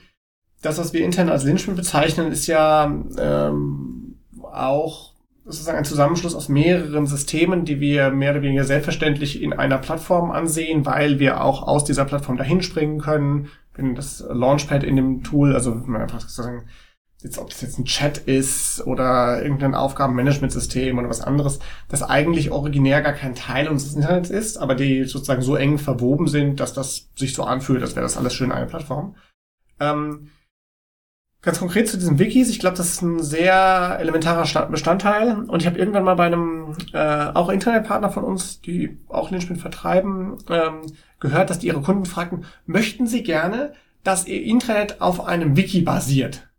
Das, 0.62 0.78
was 0.78 0.92
wir 0.92 1.04
intern 1.04 1.28
als 1.28 1.44
Lynchman 1.44 1.76
bezeichnen, 1.76 2.32
ist 2.32 2.48
ja 2.48 2.84
ähm, 3.16 4.18
auch 4.42 5.14
sozusagen 5.44 5.78
ein 5.78 5.84
Zusammenschluss 5.84 6.34
aus 6.34 6.48
mehreren 6.48 7.06
Systemen, 7.06 7.64
die 7.64 7.80
wir 7.80 8.10
mehr 8.10 8.32
oder 8.32 8.42
weniger 8.42 8.64
selbstverständlich 8.64 9.42
in 9.42 9.52
einer 9.52 9.78
Plattform 9.78 10.30
ansehen, 10.30 10.86
weil 10.86 11.18
wir 11.18 11.42
auch 11.42 11.62
aus 11.62 11.84
dieser 11.84 12.04
Plattform 12.04 12.36
dahin 12.36 12.62
springen 12.62 12.98
können, 13.00 13.48
in 13.76 13.94
das 13.94 14.24
Launchpad 14.28 14.84
in 14.84 14.96
dem 14.96 15.22
Tool, 15.22 15.54
also 15.54 15.74
man 15.74 16.02
einfach 16.02 16.20
sozusagen, 16.20 16.66
jetzt, 17.22 17.38
ob 17.38 17.50
das 17.50 17.60
jetzt 17.60 17.78
ein 17.78 17.84
Chat 17.84 18.18
ist 18.18 18.86
oder 18.86 19.42
irgendein 19.42 19.74
Aufgabenmanagementsystem 19.74 20.98
oder 20.98 21.08
was 21.08 21.20
anderes, 21.20 21.58
das 21.88 22.02
eigentlich 22.02 22.50
originär 22.50 23.02
gar 23.02 23.12
kein 23.12 23.34
Teil 23.34 23.68
unseres 23.68 23.94
Internets 23.94 24.30
ist, 24.30 24.58
aber 24.58 24.74
die 24.74 25.04
sozusagen 25.04 25.42
so 25.42 25.56
eng 25.56 25.78
verwoben 25.78 26.28
sind, 26.28 26.60
dass 26.60 26.72
das 26.72 27.10
sich 27.14 27.34
so 27.34 27.44
anfühlt, 27.44 27.82
als 27.82 27.96
wäre 27.96 28.04
das 28.04 28.16
alles 28.16 28.34
schön 28.34 28.52
eine 28.52 28.66
Plattform. 28.66 29.16
Ähm, 29.78 30.30
Ganz 31.42 31.58
konkret 31.58 31.88
zu 31.88 31.96
diesen 31.96 32.18
Wikis, 32.18 32.50
ich 32.50 32.58
glaube, 32.58 32.76
das 32.76 32.90
ist 32.90 33.02
ein 33.02 33.22
sehr 33.22 33.96
elementarer 33.98 34.66
Bestandteil. 34.66 35.44
Und 35.44 35.62
ich 35.62 35.66
habe 35.66 35.78
irgendwann 35.78 36.04
mal 36.04 36.16
bei 36.16 36.26
einem 36.26 36.76
äh, 36.92 37.30
auch 37.32 37.48
Internetpartner 37.48 38.10
von 38.10 38.24
uns, 38.24 38.60
die 38.60 38.98
auch 39.08 39.30
Lynchpin 39.30 39.56
vertreiben, 39.56 40.36
ähm, 40.50 40.82
gehört, 41.18 41.48
dass 41.48 41.58
die 41.58 41.68
ihre 41.68 41.80
Kunden 41.80 42.04
fragten, 42.04 42.44
möchten 42.66 43.06
sie 43.06 43.22
gerne, 43.22 43.72
dass 44.04 44.26
ihr 44.26 44.42
Internet 44.42 45.00
auf 45.00 45.24
einem 45.24 45.56
Wiki 45.56 45.80
basiert? 45.80 46.50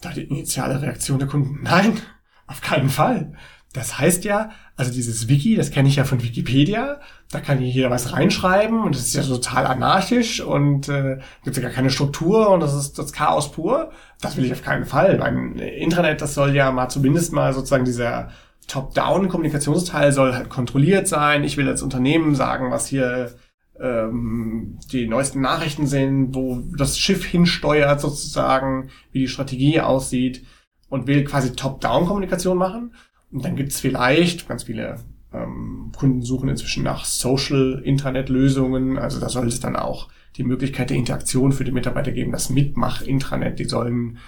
Da 0.00 0.10
die 0.10 0.24
initiale 0.24 0.80
Reaktion 0.80 1.18
der 1.18 1.28
Kunden, 1.28 1.62
nein, 1.62 2.00
auf 2.46 2.60
keinen 2.60 2.88
Fall. 2.88 3.32
Das 3.72 3.98
heißt 3.98 4.24
ja, 4.24 4.50
also 4.80 4.92
dieses 4.94 5.28
Wiki, 5.28 5.56
das 5.56 5.70
kenne 5.70 5.90
ich 5.90 5.96
ja 5.96 6.04
von 6.04 6.22
Wikipedia, 6.22 7.00
da 7.30 7.40
kann 7.40 7.60
jeder 7.60 7.90
was 7.90 8.14
reinschreiben 8.14 8.82
und 8.82 8.94
das 8.94 9.02
ist 9.02 9.14
ja 9.14 9.22
total 9.22 9.66
anarchisch 9.66 10.40
und 10.40 10.88
äh, 10.88 11.18
gibt 11.44 11.54
ja 11.58 11.62
gar 11.62 11.70
keine 11.70 11.90
Struktur 11.90 12.48
und 12.48 12.60
das 12.60 12.72
ist 12.74 12.98
das 12.98 13.12
Chaos 13.12 13.52
pur. 13.52 13.90
Das 14.22 14.38
will 14.38 14.46
ich 14.46 14.52
auf 14.52 14.62
keinen 14.62 14.86
Fall. 14.86 15.18
Mein 15.18 15.56
Intranet, 15.56 16.22
das 16.22 16.32
soll 16.32 16.54
ja 16.54 16.72
mal 16.72 16.88
zumindest 16.88 17.34
mal 17.34 17.52
sozusagen 17.52 17.84
dieser 17.84 18.30
Top-Down-Kommunikationsteil 18.68 20.12
soll 20.12 20.32
halt 20.32 20.48
kontrolliert 20.48 21.06
sein. 21.06 21.44
Ich 21.44 21.58
will 21.58 21.68
als 21.68 21.82
Unternehmen 21.82 22.34
sagen, 22.34 22.70
was 22.70 22.86
hier 22.86 23.34
ähm, 23.78 24.78
die 24.90 25.06
neuesten 25.06 25.42
Nachrichten 25.42 25.86
sind, 25.86 26.34
wo 26.34 26.62
das 26.74 26.98
Schiff 26.98 27.26
hinsteuert 27.26 28.00
sozusagen, 28.00 28.88
wie 29.12 29.20
die 29.20 29.28
Strategie 29.28 29.82
aussieht 29.82 30.46
und 30.88 31.06
will 31.06 31.22
quasi 31.24 31.52
Top-Down-Kommunikation 31.52 32.56
machen. 32.56 32.94
Und 33.32 33.44
dann 33.44 33.56
gibt's 33.56 33.80
vielleicht 33.80 34.48
ganz 34.48 34.64
viele 34.64 34.96
ähm, 35.32 35.92
Kunden 35.96 36.22
suchen 36.22 36.48
inzwischen 36.48 36.82
nach 36.82 37.04
Social-Intranet-Lösungen. 37.04 38.98
Also 38.98 39.20
da 39.20 39.28
soll 39.28 39.46
es 39.46 39.60
dann 39.60 39.76
auch 39.76 40.08
die 40.36 40.44
Möglichkeit 40.44 40.90
der 40.90 40.96
Interaktion 40.96 41.52
für 41.52 41.64
die 41.64 41.72
Mitarbeiter 41.72 42.12
geben, 42.12 42.32
das 42.32 42.50
Mitmach-Intranet. 42.50 43.58
Die 43.58 43.64
sollen 43.64 44.18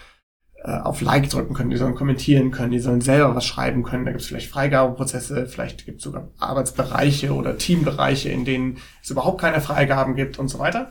äh, 0.64 0.78
auf 0.78 1.00
Like 1.00 1.28
drücken 1.28 1.54
können, 1.54 1.70
die 1.70 1.76
sollen 1.76 1.94
kommentieren 1.94 2.50
können, 2.52 2.70
die 2.70 2.78
sollen 2.78 3.00
selber 3.00 3.34
was 3.34 3.44
schreiben 3.44 3.82
können. 3.82 4.04
Da 4.04 4.12
gibt 4.12 4.22
es 4.22 4.28
vielleicht 4.28 4.50
Freigabeprozesse, 4.50 5.46
vielleicht 5.46 5.86
gibt 5.86 5.98
es 5.98 6.04
sogar 6.04 6.28
Arbeitsbereiche 6.38 7.32
oder 7.32 7.58
Teambereiche, 7.58 8.28
in 8.28 8.44
denen 8.44 8.78
es 9.02 9.10
überhaupt 9.10 9.40
keine 9.40 9.60
Freigaben 9.60 10.14
gibt 10.14 10.38
und 10.38 10.48
so 10.48 10.58
weiter. 10.58 10.90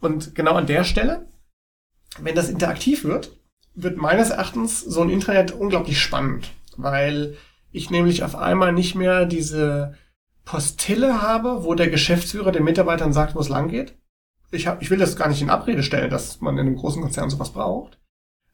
Und 0.00 0.34
genau 0.34 0.54
an 0.54 0.66
der 0.66 0.84
Stelle, 0.84 1.28
wenn 2.20 2.34
das 2.34 2.48
interaktiv 2.48 3.04
wird, 3.04 3.36
wird 3.74 3.96
meines 3.96 4.30
Erachtens 4.30 4.80
so 4.80 5.00
ein 5.00 5.10
Internet 5.10 5.52
unglaublich 5.52 6.00
spannend, 6.00 6.50
weil 6.76 7.36
ich 7.70 7.90
nämlich 7.90 8.22
auf 8.22 8.36
einmal 8.36 8.72
nicht 8.72 8.94
mehr 8.94 9.24
diese 9.26 9.94
Postille 10.44 11.22
habe, 11.22 11.64
wo 11.64 11.74
der 11.74 11.88
Geschäftsführer 11.88 12.52
den 12.52 12.64
Mitarbeitern 12.64 13.12
sagt, 13.12 13.34
wo 13.34 13.40
es 13.40 13.48
lang 13.48 13.68
geht. 13.68 13.96
Ich, 14.50 14.66
hab, 14.66 14.82
ich 14.82 14.90
will 14.90 14.98
das 14.98 15.16
gar 15.16 15.28
nicht 15.28 15.40
in 15.40 15.50
Abrede 15.50 15.82
stellen, 15.82 16.10
dass 16.10 16.40
man 16.40 16.58
in 16.58 16.66
einem 16.66 16.76
großen 16.76 17.00
Konzern 17.00 17.30
sowas 17.30 17.52
braucht. 17.52 17.98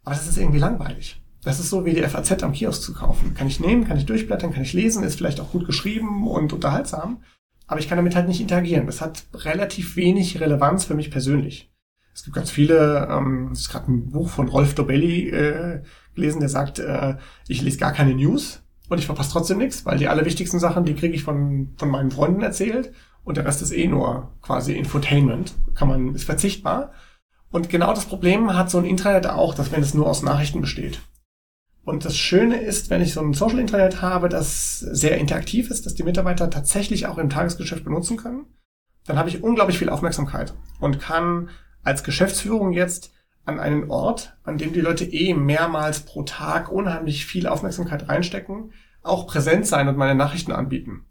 Aber 0.05 0.15
das 0.15 0.29
ist 0.29 0.39
irgendwie 0.39 0.61
langweilig. 0.61 1.21
Das 1.43 1.61
ist 1.61 1.71
so 1.71 1.85
wie 1.85 1.95
die 1.95 2.03
FAZ 2.03 2.43
am 2.43 2.53
Kiosk 2.53 2.83
zu 2.83 2.95
kaufen. 2.95 3.35
Kann 3.35 3.47
ich 3.47 3.61
nehmen, 3.61 3.87
kann 3.87 3.97
ich 3.97 4.07
durchblättern, 4.07 4.53
kann 4.53 4.63
ich 4.63 4.73
lesen, 4.73 5.03
ist 5.03 5.17
vielleicht 5.17 5.41
auch 5.41 5.51
gut 5.51 5.67
geschrieben 5.67 6.29
und 6.29 6.53
unterhaltsam. 6.53 7.23
Aber 7.67 7.81
ich 7.81 7.89
kann 7.89 7.97
damit 7.97 8.15
halt 8.15 8.29
nicht 8.29 8.41
interagieren. 8.41 8.87
Das 8.87 9.01
hat 9.01 9.25
relativ 9.35 9.97
wenig 9.97 10.41
Relevanz 10.41 10.85
für 10.85 10.95
mich 10.95 11.11
persönlich. 11.11 11.73
Es 12.15 12.25
gibt 12.25 12.35
ganz 12.35 12.51
viele, 12.51 13.09
ähm, 13.11 13.51
es 13.53 13.61
ist 13.61 13.69
gerade 13.69 13.93
ein 13.93 14.11
Buch 14.11 14.29
von 14.29 14.49
Rolf 14.49 14.75
Dobelli 14.75 15.29
äh, 15.29 15.83
gelesen, 16.19 16.41
der 16.41 16.49
sagt, 16.49 16.79
äh, 16.79 17.17
ich 17.47 17.63
lese 17.63 17.79
gar 17.79 17.93
keine 17.93 18.15
News 18.15 18.63
und 18.89 18.99
ich 18.99 19.07
verpasse 19.07 19.33
trotzdem 19.33 19.59
nichts, 19.59 19.87
weil 19.87 19.99
die 19.99 20.09
allerwichtigsten 20.09 20.61
Sachen, 20.61 20.85
die 20.85 20.95
kriege 20.95 21.15
ich 21.15 21.23
von, 21.23 21.75
von 21.77 21.91
meinen 21.91 22.11
Freunden 22.11 22.43
erzählt 22.43 22.93
und 23.25 23.37
der 23.37 23.45
Rest 23.45 23.63
ist 23.63 23.73
eh 23.73 23.87
nur 23.87 24.33
quasi 24.43 24.75
Infotainment. 24.75 25.55
Kann 25.75 25.89
man, 25.89 26.15
ist 26.15 26.25
verzichtbar. 26.25 26.93
Und 27.51 27.71
genau 27.71 27.95
das 27.95 28.07
Problem 28.07 28.55
hat 28.55 28.71
so 28.71 28.79
ein 28.79 28.85
Intranet 28.85 29.27
auch, 29.27 29.55
dass 29.55 29.73
wenn 29.73 29.83
es 29.83 29.95
nur 29.95 30.07
aus 30.07 30.23
Nachrichten 30.23 30.61
besteht. 30.61 31.01
Und 31.85 32.05
das 32.05 32.19
Schöne 32.19 32.61
ist, 32.61 32.91
wenn 32.91 33.01
ich 33.01 33.15
so 33.15 33.21
ein 33.21 33.33
Social 33.33 33.59
Intranet 33.59 34.03
habe, 34.03 34.29
das 34.29 34.79
sehr 34.81 35.17
interaktiv 35.17 35.71
ist, 35.71 35.87
dass 35.87 35.95
die 35.95 36.03
Mitarbeiter 36.03 36.51
tatsächlich 36.51 37.07
auch 37.07 37.17
im 37.17 37.31
Tagesgeschäft 37.31 37.85
benutzen 37.85 38.19
können, 38.19 38.45
dann 39.07 39.19
habe 39.19 39.31
ich 39.31 39.43
unglaublich 39.43 39.79
viel 39.79 39.89
Aufmerksamkeit 39.89 40.53
und 40.81 41.01
kann 41.01 41.49
als 41.83 42.05
Geschäftsführung 42.05 42.73
jetzt 42.73 43.13
an 43.49 43.59
einen 43.59 43.91
Ort, 43.91 44.37
an 44.45 44.59
dem 44.59 44.73
die 44.73 44.81
Leute 44.81 45.05
eh 45.05 45.35
mehrmals 45.35 46.01
pro 46.01 46.23
Tag 46.23 46.71
unheimlich 46.71 47.27
viel 47.27 47.47
Aufmerksamkeit 47.47 48.09
reinstecken, 48.09 48.73
auch 49.03 49.27
präsent 49.27 49.67
sein 49.67 49.89
und 49.89 49.97
meine 49.97 50.15
Nachrichten 50.15 50.53
anbieten. 50.53 51.07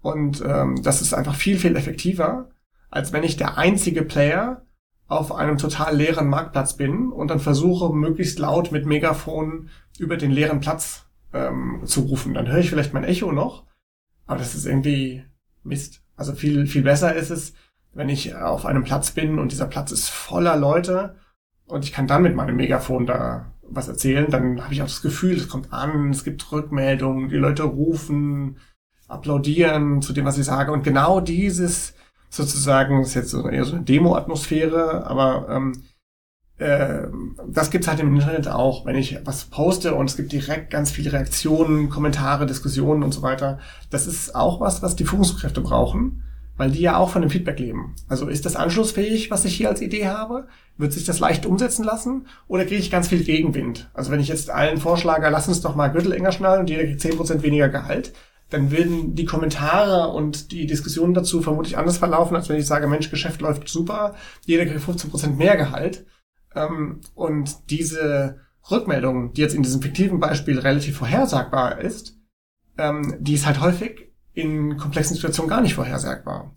Und 0.00 0.42
ähm, 0.46 0.82
das 0.82 1.02
ist 1.02 1.12
einfach 1.12 1.34
viel, 1.34 1.58
viel 1.58 1.76
effektiver, 1.76 2.50
als 2.90 3.12
wenn 3.12 3.24
ich 3.24 3.36
der 3.36 3.58
einzige 3.58 4.02
Player 4.02 4.62
auf 5.08 5.32
einem 5.32 5.58
total 5.58 5.96
leeren 5.96 6.28
Marktplatz 6.28 6.76
bin 6.76 7.10
und 7.10 7.28
dann 7.28 7.40
versuche, 7.40 7.92
möglichst 7.94 8.38
laut 8.38 8.72
mit 8.72 8.86
Megafon 8.86 9.68
über 9.98 10.16
den 10.16 10.30
leeren 10.30 10.60
Platz 10.60 11.06
ähm, 11.32 11.82
zu 11.84 12.02
rufen. 12.02 12.34
Dann 12.34 12.48
höre 12.48 12.58
ich 12.58 12.70
vielleicht 12.70 12.94
mein 12.94 13.04
Echo 13.04 13.32
noch, 13.32 13.64
aber 14.26 14.38
das 14.38 14.54
ist 14.54 14.66
irgendwie 14.66 15.24
Mist. 15.62 16.02
Also 16.16 16.32
viel, 16.34 16.66
viel 16.66 16.82
besser 16.82 17.14
ist 17.14 17.30
es, 17.30 17.54
wenn 17.92 18.08
ich 18.08 18.34
auf 18.34 18.64
einem 18.64 18.84
Platz 18.84 19.10
bin 19.10 19.38
und 19.38 19.52
dieser 19.52 19.66
Platz 19.66 19.92
ist 19.92 20.08
voller 20.08 20.56
Leute 20.56 21.16
und 21.72 21.84
ich 21.84 21.92
kann 21.92 22.06
dann 22.06 22.22
mit 22.22 22.36
meinem 22.36 22.56
Megafon 22.56 23.06
da 23.06 23.46
was 23.62 23.88
erzählen, 23.88 24.30
dann 24.30 24.62
habe 24.62 24.74
ich 24.74 24.82
auch 24.82 24.86
das 24.86 25.00
Gefühl, 25.00 25.36
es 25.36 25.48
kommt 25.48 25.72
an, 25.72 26.10
es 26.10 26.24
gibt 26.24 26.52
Rückmeldungen, 26.52 27.30
die 27.30 27.36
Leute 27.36 27.62
rufen, 27.62 28.58
applaudieren 29.08 30.02
zu 30.02 30.12
dem, 30.12 30.26
was 30.26 30.36
ich 30.36 30.44
sage. 30.44 30.72
Und 30.72 30.84
genau 30.84 31.20
dieses 31.20 31.94
sozusagen, 32.28 33.00
ist 33.00 33.14
jetzt 33.14 33.32
eher 33.32 33.64
so 33.64 33.76
eine 33.76 33.84
Demo-Atmosphäre, 33.84 35.06
aber 35.06 35.48
ähm, 35.48 35.82
äh, 36.58 37.08
das 37.48 37.70
gibt's 37.70 37.88
halt 37.88 38.00
im 38.00 38.14
Internet 38.14 38.48
auch. 38.48 38.84
Wenn 38.84 38.96
ich 38.96 39.18
was 39.24 39.46
poste 39.46 39.94
und 39.94 40.10
es 40.10 40.16
gibt 40.16 40.32
direkt 40.32 40.70
ganz 40.70 40.90
viele 40.90 41.12
Reaktionen, 41.12 41.88
Kommentare, 41.88 42.44
Diskussionen 42.44 43.02
und 43.02 43.12
so 43.12 43.22
weiter, 43.22 43.58
das 43.88 44.06
ist 44.06 44.34
auch 44.34 44.60
was, 44.60 44.82
was 44.82 44.96
die 44.96 45.04
Führungskräfte 45.04 45.62
brauchen, 45.62 46.22
weil 46.62 46.70
die 46.70 46.82
ja 46.82 46.96
auch 46.96 47.10
von 47.10 47.22
dem 47.22 47.30
Feedback 47.30 47.58
leben. 47.58 47.96
Also 48.06 48.28
ist 48.28 48.46
das 48.46 48.54
anschlussfähig, 48.54 49.32
was 49.32 49.44
ich 49.44 49.56
hier 49.56 49.68
als 49.68 49.82
Idee 49.82 50.06
habe? 50.06 50.46
Wird 50.78 50.92
sich 50.92 51.02
das 51.02 51.18
leicht 51.18 51.44
umsetzen 51.44 51.84
lassen? 51.84 52.28
Oder 52.46 52.62
kriege 52.66 52.76
ich 52.76 52.88
ganz 52.88 53.08
viel 53.08 53.24
Gegenwind? 53.24 53.90
Also 53.94 54.12
wenn 54.12 54.20
ich 54.20 54.28
jetzt 54.28 54.48
allen 54.48 54.78
vorschlage, 54.78 55.28
lass 55.28 55.48
uns 55.48 55.60
doch 55.60 55.74
mal 55.74 55.88
Gürtel 55.88 56.12
enger 56.12 56.30
schnallen 56.30 56.60
und 56.60 56.70
jeder 56.70 56.84
kriegt 56.84 57.00
10% 57.00 57.42
weniger 57.42 57.68
Gehalt, 57.68 58.12
dann 58.48 58.70
würden 58.70 59.16
die 59.16 59.24
Kommentare 59.24 60.12
und 60.12 60.52
die 60.52 60.68
Diskussionen 60.68 61.14
dazu 61.14 61.42
vermutlich 61.42 61.78
anders 61.78 61.98
verlaufen, 61.98 62.36
als 62.36 62.48
wenn 62.48 62.60
ich 62.60 62.66
sage, 62.66 62.86
Mensch, 62.86 63.10
Geschäft 63.10 63.40
läuft 63.40 63.68
super, 63.68 64.14
jeder 64.46 64.64
kriegt 64.64 64.88
15% 64.88 65.34
mehr 65.34 65.56
Gehalt. 65.56 66.06
Ähm, 66.54 67.00
und 67.16 67.70
diese 67.70 68.38
Rückmeldung, 68.70 69.32
die 69.32 69.40
jetzt 69.40 69.56
in 69.56 69.64
diesem 69.64 69.82
fiktiven 69.82 70.20
Beispiel 70.20 70.60
relativ 70.60 70.98
vorhersagbar 70.98 71.80
ist, 71.80 72.20
ähm, 72.78 73.16
die 73.18 73.34
ist 73.34 73.46
halt 73.46 73.60
häufig 73.60 74.11
in 74.34 74.76
komplexen 74.76 75.16
Situationen 75.16 75.50
gar 75.50 75.60
nicht 75.60 75.74
vorhersagbar. 75.74 76.54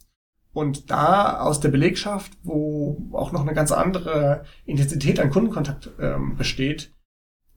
Und 0.54 0.90
da 0.90 1.42
aus 1.42 1.60
der 1.60 1.70
Belegschaft, 1.70 2.32
wo 2.44 3.10
auch 3.12 3.34
noch 3.34 3.42
eine 3.42 3.54
ganz 3.54 3.74
andere 3.74 4.46
Intensität 4.66 5.20
an 5.20 5.30
Kundenkontakt 5.30 5.92
ähm, 6.00 6.38
besteht, 6.38 6.94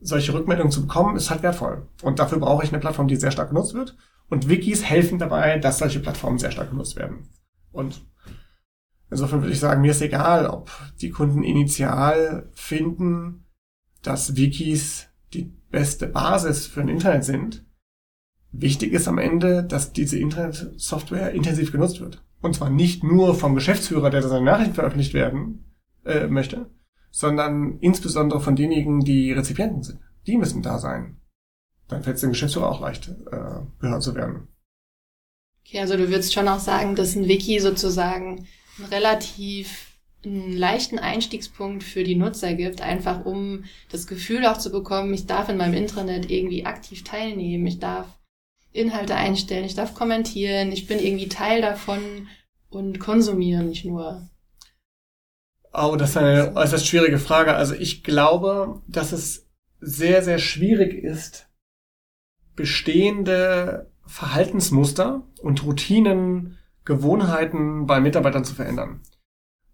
solche 0.01 0.35
Rückmeldungen 0.35 0.73
zu 0.73 0.83
bekommen, 0.83 1.17
ist 1.17 1.31
halt 1.31 1.43
wertvoll. 1.43 1.89
Und 2.03 2.19
dafür 2.19 2.39
brauche 2.39 2.65
ich 2.65 2.71
eine 2.71 2.81
Plattform, 2.81 3.09
die 3.09 3.17
sehr 3.17 3.31
stark 3.31 3.51
genutzt 3.51 3.75
wird. 3.75 3.97
Und 4.29 4.49
Wikis 4.49 4.85
helfen 4.85 5.19
dabei, 5.19 5.59
dass 5.59 5.79
solche 5.79 6.01
Plattformen 6.01 6.39
sehr 6.39 6.51
stark 6.51 6.71
genutzt 6.71 6.97
werden. 6.97 7.29
Und 7.71 8.03
insofern 9.11 9.43
würde 9.43 9.53
ich 9.53 9.61
sagen, 9.61 9.81
mir 9.81 9.93
ist 9.93 10.03
egal, 10.03 10.47
ob 10.47 10.71
die 11.01 11.11
Kunden 11.11 11.43
initial 11.43 12.51
finden, 12.53 13.47
dass 14.03 14.37
Wikis 14.37 15.09
die 15.33 15.53
beste 15.71 16.07
Basis 16.07 16.67
für 16.67 16.81
ein 16.81 16.89
Internet 16.89 17.25
sind. 17.25 17.65
Wichtig 18.53 18.93
ist 18.93 19.09
am 19.09 19.19
Ende, 19.19 19.65
dass 19.65 19.93
diese 19.93 20.19
Internetsoftware 20.19 21.33
intensiv 21.33 21.73
genutzt 21.73 22.01
wird. 22.01 22.25
Und 22.41 22.55
zwar 22.55 22.71
nicht 22.71 23.05
nur 23.05 23.35
vom 23.35 23.55
Geschäftsführer, 23.55 24.11
der 24.11 24.23
seine 24.23 24.45
Nachrichten 24.45 24.75
veröffentlicht 24.75 25.15
werden 25.15 25.65
äh, 26.05 26.27
möchte, 26.27 26.71
sondern 27.11 27.79
insbesondere 27.81 28.41
von 28.41 28.57
denjenigen, 28.57 29.01
die 29.01 29.33
Rezipienten 29.33 29.83
sind. 29.83 30.01
Die 30.27 30.37
müssen 30.37 30.63
da 30.63 30.79
sein 30.79 31.19
dann 31.89 32.03
fällt 32.03 32.17
es 32.17 32.21
dem 32.21 32.31
Geschäftsführer 32.31 32.71
auch 32.71 32.81
leicht, 32.81 33.09
äh, 33.09 33.61
gehört 33.81 34.03
zu 34.03 34.15
werden. 34.15 34.49
Okay, 35.67 35.81
also 35.81 35.97
du 35.97 36.09
würdest 36.09 36.33
schon 36.33 36.49
auch 36.49 36.61
sagen, 36.61 36.95
dass 36.95 37.17
ein 37.17 37.29
Wiki 37.29 37.59
sozusagen 37.61 38.47
einen 38.79 38.89
relativ 38.91 39.87
einen 40.25 40.53
leichten 40.53 40.99
Einstiegspunkt 40.99 41.85
für 41.85 42.03
die 42.03 42.17
Nutzer 42.17 42.55
gibt, 42.55 42.81
einfach 42.81 43.25
um 43.25 43.65
das 43.91 44.07
Gefühl 44.07 44.47
auch 44.47 44.59
zu 44.59 44.71
bekommen, 44.71 45.15
ich 45.15 45.27
darf 45.27 45.49
in 45.49 45.57
meinem 45.57 45.75
Intranet 45.75 46.29
irgendwie 46.29 46.67
aktiv 46.67 47.05
teilnehmen, 47.05 47.67
ich 47.67 47.79
darf 47.79 48.18
Inhalte 48.79 49.15
einstellen, 49.15 49.65
ich 49.65 49.75
darf 49.75 49.95
kommentieren, 49.95 50.73
ich 50.73 50.87
bin 50.87 50.99
irgendwie 50.99 51.29
Teil 51.29 51.61
davon 51.61 52.29
und 52.71 53.01
konsumiere 53.01 53.63
nicht 53.63 53.85
nur. 53.85 54.29
Oh, 55.73 55.97
das 55.97 56.11
ist 56.11 56.17
eine 56.17 56.57
äußerst 56.57 56.87
schwierige 56.87 57.19
Frage. 57.19 57.55
Also 57.55 57.75
ich 57.75 58.03
glaube, 58.03 58.83
dass 58.89 59.13
es 59.13 59.49
sehr, 59.81 60.23
sehr 60.23 60.39
schwierig 60.39 60.95
ist, 60.95 61.49
bestehende 62.57 63.91
Verhaltensmuster 64.07 65.23
und 65.41 65.65
Routinen, 65.65 66.59
Gewohnheiten 66.85 67.87
bei 67.87 68.01
Mitarbeitern 68.01 68.45
zu 68.45 68.55
verändern. 68.55 69.03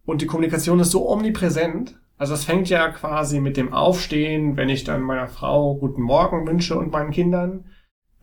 Und 0.05 0.21
die 0.21 0.27
Kommunikation 0.27 0.81
ist 0.81 0.91
so 0.91 1.09
omnipräsent. 1.09 1.99
Also 2.17 2.35
es 2.35 2.45
fängt 2.45 2.69
ja 2.69 2.91
quasi 2.91 3.41
mit 3.41 3.57
dem 3.57 3.73
Aufstehen, 3.73 4.57
wenn 4.57 4.69
ich 4.69 4.85
dann 4.85 5.01
meiner 5.01 5.29
Frau 5.29 5.77
guten 5.77 6.03
Morgen 6.03 6.47
wünsche 6.47 6.77
und 6.77 6.93
meinen 6.93 7.13
Kindern 7.13 7.65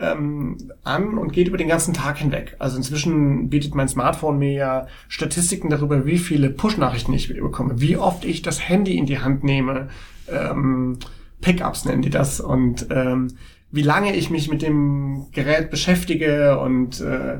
ähm, 0.01 0.57
an 0.83 1.17
und 1.17 1.31
geht 1.31 1.47
über 1.47 1.57
den 1.57 1.67
ganzen 1.67 1.93
Tag 1.93 2.17
hinweg. 2.17 2.55
Also 2.59 2.77
inzwischen 2.77 3.49
bietet 3.49 3.75
mein 3.75 3.87
Smartphone 3.87 4.39
mir 4.39 4.51
ja 4.51 4.87
Statistiken 5.07 5.69
darüber, 5.69 6.05
wie 6.05 6.17
viele 6.17 6.49
Push-Nachrichten 6.49 7.13
ich 7.13 7.27
bekomme, 7.27 7.79
wie 7.79 7.97
oft 7.97 8.25
ich 8.25 8.41
das 8.41 8.67
Handy 8.67 8.97
in 8.97 9.05
die 9.05 9.19
Hand 9.19 9.43
nehme. 9.43 9.89
Ähm, 10.29 10.97
Pickups 11.41 11.85
nennen 11.85 12.01
die 12.01 12.09
das 12.09 12.39
und 12.39 12.87
ähm, 12.89 13.27
wie 13.71 13.83
lange 13.83 14.15
ich 14.15 14.29
mich 14.29 14.49
mit 14.49 14.61
dem 14.61 15.27
Gerät 15.31 15.69
beschäftige 15.69 16.59
und 16.59 16.99
äh, 16.99 17.39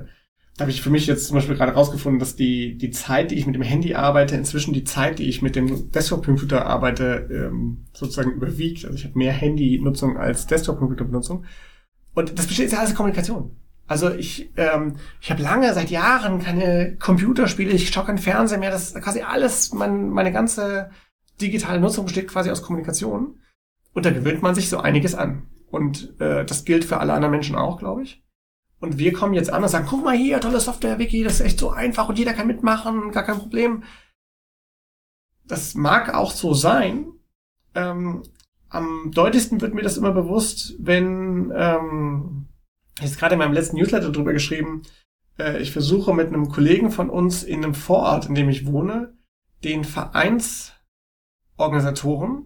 da 0.58 0.64
habe 0.64 0.72
ich 0.72 0.82
für 0.82 0.90
mich 0.90 1.08
jetzt 1.08 1.28
zum 1.28 1.36
Beispiel 1.36 1.56
gerade 1.56 1.72
rausgefunden, 1.72 2.20
dass 2.20 2.36
die, 2.36 2.78
die 2.78 2.92
Zeit, 2.92 3.32
die 3.32 3.36
ich 3.36 3.48
mit 3.48 3.56
dem 3.56 3.64
Handy 3.64 3.96
arbeite, 3.96 4.36
inzwischen 4.36 4.74
die 4.74 4.84
Zeit, 4.84 5.18
die 5.18 5.28
ich 5.28 5.42
mit 5.42 5.56
dem 5.56 5.92
Desktop-Computer 5.92 6.66
arbeite, 6.66 7.28
ähm, 7.32 7.86
sozusagen 7.94 8.34
überwiegt. 8.34 8.86
Also 8.86 8.96
ich 8.96 9.06
habe 9.06 9.18
mehr 9.18 9.32
Handy-Nutzung 9.32 10.18
als 10.18 10.48
Desktop-Computer-Benutzung. 10.48 11.46
Und 12.14 12.38
das 12.38 12.48
besteht 12.48 12.72
ja 12.72 12.80
alles 12.80 12.92
in 12.92 12.98
Kommunikation. 12.98 13.56
Also 13.88 14.10
ich, 14.10 14.52
ähm, 14.58 14.96
ich 15.20 15.32
habe 15.32 15.42
lange, 15.42 15.74
seit 15.74 15.90
Jahren 15.90 16.42
keine 16.42 16.96
Computerspiele, 16.98 17.72
ich 17.72 17.90
schaue 17.90 18.06
keinen 18.06 18.18
Fernseher 18.18 18.58
mehr. 18.58 18.72
Das 18.72 18.92
ist 18.92 19.02
quasi 19.02 19.22
alles, 19.22 19.74
mein, 19.74 20.10
meine 20.10 20.32
ganze 20.32 20.92
digitale 21.42 21.80
Nutzung 21.80 22.06
besteht 22.06 22.28
quasi 22.28 22.50
aus 22.52 22.62
Kommunikation. 22.62 23.40
Und 23.94 24.06
da 24.06 24.12
gewöhnt 24.12 24.42
man 24.42 24.56
sich 24.56 24.70
so 24.70 24.80
einiges 24.80 25.16
an. 25.16 25.48
Und 25.70 26.20
äh, 26.22 26.46
das 26.46 26.66
gilt 26.66 26.86
für 26.86 27.00
alle 27.00 27.14
anderen 27.14 27.32
Menschen 27.32 27.56
auch, 27.56 27.80
glaube 27.80 28.04
ich. 28.04 28.24
Und 28.80 28.98
wir 28.98 29.14
kommen 29.14 29.34
jetzt 29.34 29.52
an 29.52 29.62
und 29.62 29.70
sagen, 29.70 29.88
guck 29.90 30.04
mal 30.04 30.16
hier, 30.16 30.40
tolle 30.40 30.60
Software, 30.60 30.98
Wiki, 30.98 31.24
das 31.24 31.36
ist 31.36 31.42
echt 31.42 31.60
so 31.60 31.70
einfach 31.70 32.10
und 32.10 32.18
jeder 32.18 32.34
kann 32.34 32.48
mitmachen, 32.48 33.12
gar 33.12 33.24
kein 33.24 33.38
Problem. 33.38 33.84
Das 35.46 35.76
mag 35.76 36.14
auch 36.14 36.32
so 36.32 36.54
sein. 36.54 37.12
Ähm, 37.76 38.24
am 38.72 39.12
deutlichsten 39.12 39.62
wird 39.62 39.74
mir 39.74 39.84
das 39.84 39.98
immer 39.98 40.14
bewusst, 40.14 40.76
wenn, 40.80 41.52
ähm, 41.54 42.48
ich 43.00 43.08
habe 43.08 43.16
gerade 43.18 43.34
in 43.34 43.40
meinem 43.40 43.54
letzten 43.54 43.76
Newsletter 43.76 44.12
drüber 44.12 44.32
geschrieben, 44.32 44.84
äh, 45.38 45.62
ich 45.62 45.74
versuche 45.74 46.14
mit 46.14 46.28
einem 46.28 46.48
Kollegen 46.48 46.90
von 46.90 47.10
uns 47.10 47.44
in 47.44 47.64
einem 47.64 47.74
Vorort, 47.74 48.28
in 48.28 48.36
dem 48.36 48.48
ich 48.48 48.66
wohne, 48.66 49.14
den 49.66 49.84
Vereinsorganisatoren 49.84 52.46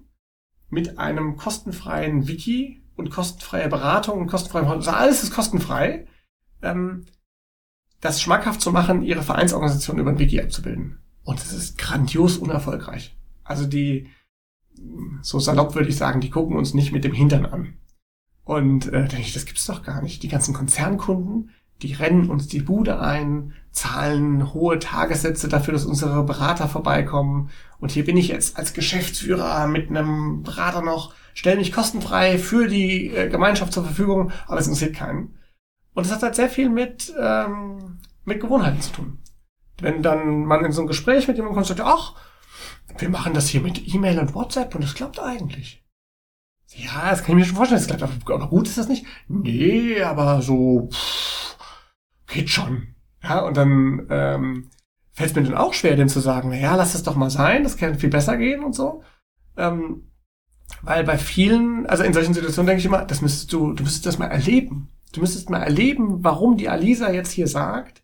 mit 0.70 0.98
einem 0.98 1.38
kostenfreien 1.38 2.28
Wiki 2.28 2.82
und 2.96 3.12
kostenfreie 3.12 3.70
Beratung 3.70 4.20
und 4.20 4.28
kostenfreie, 4.28 4.68
also 4.68 4.92
alles 4.92 5.22
ist 5.22 5.32
kostenfrei, 5.32 6.08
ähm, 6.64 7.06
das 8.02 8.20
schmackhaft 8.20 8.62
zu 8.62 8.72
machen, 8.72 9.04
ihre 9.04 9.22
Vereinsorganisation 9.22 10.00
über 10.00 10.10
ein 10.10 10.20
Wiki 10.20 10.42
abzubilden. 10.42 10.98
Und 11.24 11.40
es 11.40 11.54
ist 11.54 11.78
grandios 11.78 12.38
unerfolgreich. 12.38 13.16
Also 13.44 13.68
die, 13.68 14.10
so 15.22 15.40
salopp 15.40 15.76
würde 15.76 15.90
ich 15.90 15.98
sagen, 15.98 16.22
die 16.22 16.30
gucken 16.30 16.56
uns 16.58 16.74
nicht 16.74 16.92
mit 16.92 17.04
dem 17.04 17.14
Hintern 17.14 17.46
an. 17.46 17.74
Und 18.44 18.88
äh, 18.88 19.08
denke 19.08 19.22
ich, 19.22 19.34
das 19.34 19.46
gibt's 19.46 19.66
doch 19.66 19.84
gar 19.84 20.02
nicht. 20.02 20.22
Die 20.24 20.28
ganzen 20.28 20.54
Konzernkunden, 20.54 21.50
die 21.82 21.94
rennen 21.94 22.30
uns 22.30 22.48
die 22.48 22.62
Bude 22.62 23.00
ein, 23.00 23.54
zahlen 23.72 24.54
hohe 24.54 24.80
Tagessätze 24.80 25.48
dafür, 25.48 25.74
dass 25.74 25.86
unsere 25.86 26.24
Berater 26.24 26.68
vorbeikommen. 26.68 27.50
Und 27.80 27.92
hier 27.92 28.06
bin 28.06 28.18
ich 28.18 28.30
jetzt 28.30 28.58
als 28.58 28.74
Geschäftsführer 28.74 29.68
mit 29.68 29.90
einem 29.90 30.44
Berater 30.44 30.82
noch, 30.82 31.14
stelle 31.34 31.58
mich 31.58 31.74
kostenfrei 31.74 32.38
für 32.38 32.68
die 32.68 33.10
äh, 33.10 33.30
Gemeinschaft 33.30 33.74
zur 33.74 33.84
Verfügung, 33.84 34.32
aber 34.48 34.60
es 34.60 34.68
interessiert 34.68 34.96
keinen. 34.96 35.38
Und 35.94 36.06
es 36.06 36.12
hat 36.12 36.24
halt 36.24 36.36
sehr 36.36 36.50
viel 36.50 36.70
mit, 36.70 37.14
ähm, 37.20 38.00
mit 38.24 38.40
Gewohnheiten 38.40 38.82
zu 38.82 38.92
tun. 38.92 39.20
Wenn 39.82 40.04
dann 40.04 40.46
man 40.46 40.64
in 40.64 40.72
so 40.72 40.82
ein 40.82 40.88
Gespräch 40.88 41.28
mit 41.28 41.36
jemandem 41.36 41.56
kommt 41.56 41.68
sagt, 41.68 41.82
ach, 41.82 42.16
wir 42.98 43.10
machen 43.10 43.34
das 43.34 43.48
hier 43.48 43.62
mit 43.62 43.94
E-Mail 43.94 44.20
und 44.20 44.34
WhatsApp 44.34 44.74
und 44.76 44.84
das 44.84 44.94
klappt 44.94 45.20
eigentlich. 45.20 45.84
Ja, 46.70 47.10
das 47.10 47.24
kann 47.24 47.38
ich 47.38 47.44
mir 47.44 47.46
schon 47.46 47.56
vorstellen, 47.56 47.82
das 47.86 47.98
klappt, 47.98 48.32
aber 48.32 48.48
gut 48.48 48.68
ist 48.68 48.78
das 48.78 48.88
nicht? 48.88 49.06
Nee, 49.28 50.02
aber 50.02 50.42
so, 50.42 50.90
pff, 50.92 51.58
geht 52.28 52.50
schon. 52.50 52.96
Ja, 53.24 53.40
und 53.40 53.58
dann 53.58 54.08
ähm, 54.10 54.70
fällt 55.14 55.32
es 55.32 55.36
mir 55.36 55.44
dann 55.44 55.56
auch 55.56 55.74
schwer, 55.74 55.96
dem 55.96 56.10
zu 56.10 56.20
sagen, 56.20 56.50
na 56.50 56.58
ja, 56.58 56.76
lass 56.76 56.96
es 56.96 57.04
doch 57.04 57.16
mal 57.16 57.30
sein, 57.30 57.64
das 57.64 57.78
kann 57.78 57.96
viel 57.96 58.10
besser 58.10 58.38
gehen 58.38 58.64
und 58.64 58.76
so. 58.76 59.04
Ähm, 59.58 60.12
weil 60.82 61.04
bei 61.04 61.18
vielen, 61.18 61.86
also 61.86 62.04
in 62.04 62.14
solchen 62.14 62.34
Situationen 62.34 62.68
denke 62.68 62.80
ich 62.80 62.86
immer, 62.86 63.06
das 63.06 63.22
müsstest 63.22 63.54
du, 63.54 63.74
du 63.74 63.84
müsstest 63.84 64.06
das 64.06 64.18
mal 64.18 64.28
erleben. 64.28 64.90
Du 65.14 65.22
müsstest 65.22 65.50
mal 65.50 65.62
erleben, 65.62 66.24
warum 66.24 66.58
die 66.58 66.68
Alisa 66.68 67.12
jetzt 67.12 67.32
hier 67.32 67.48
sagt, 67.48 68.04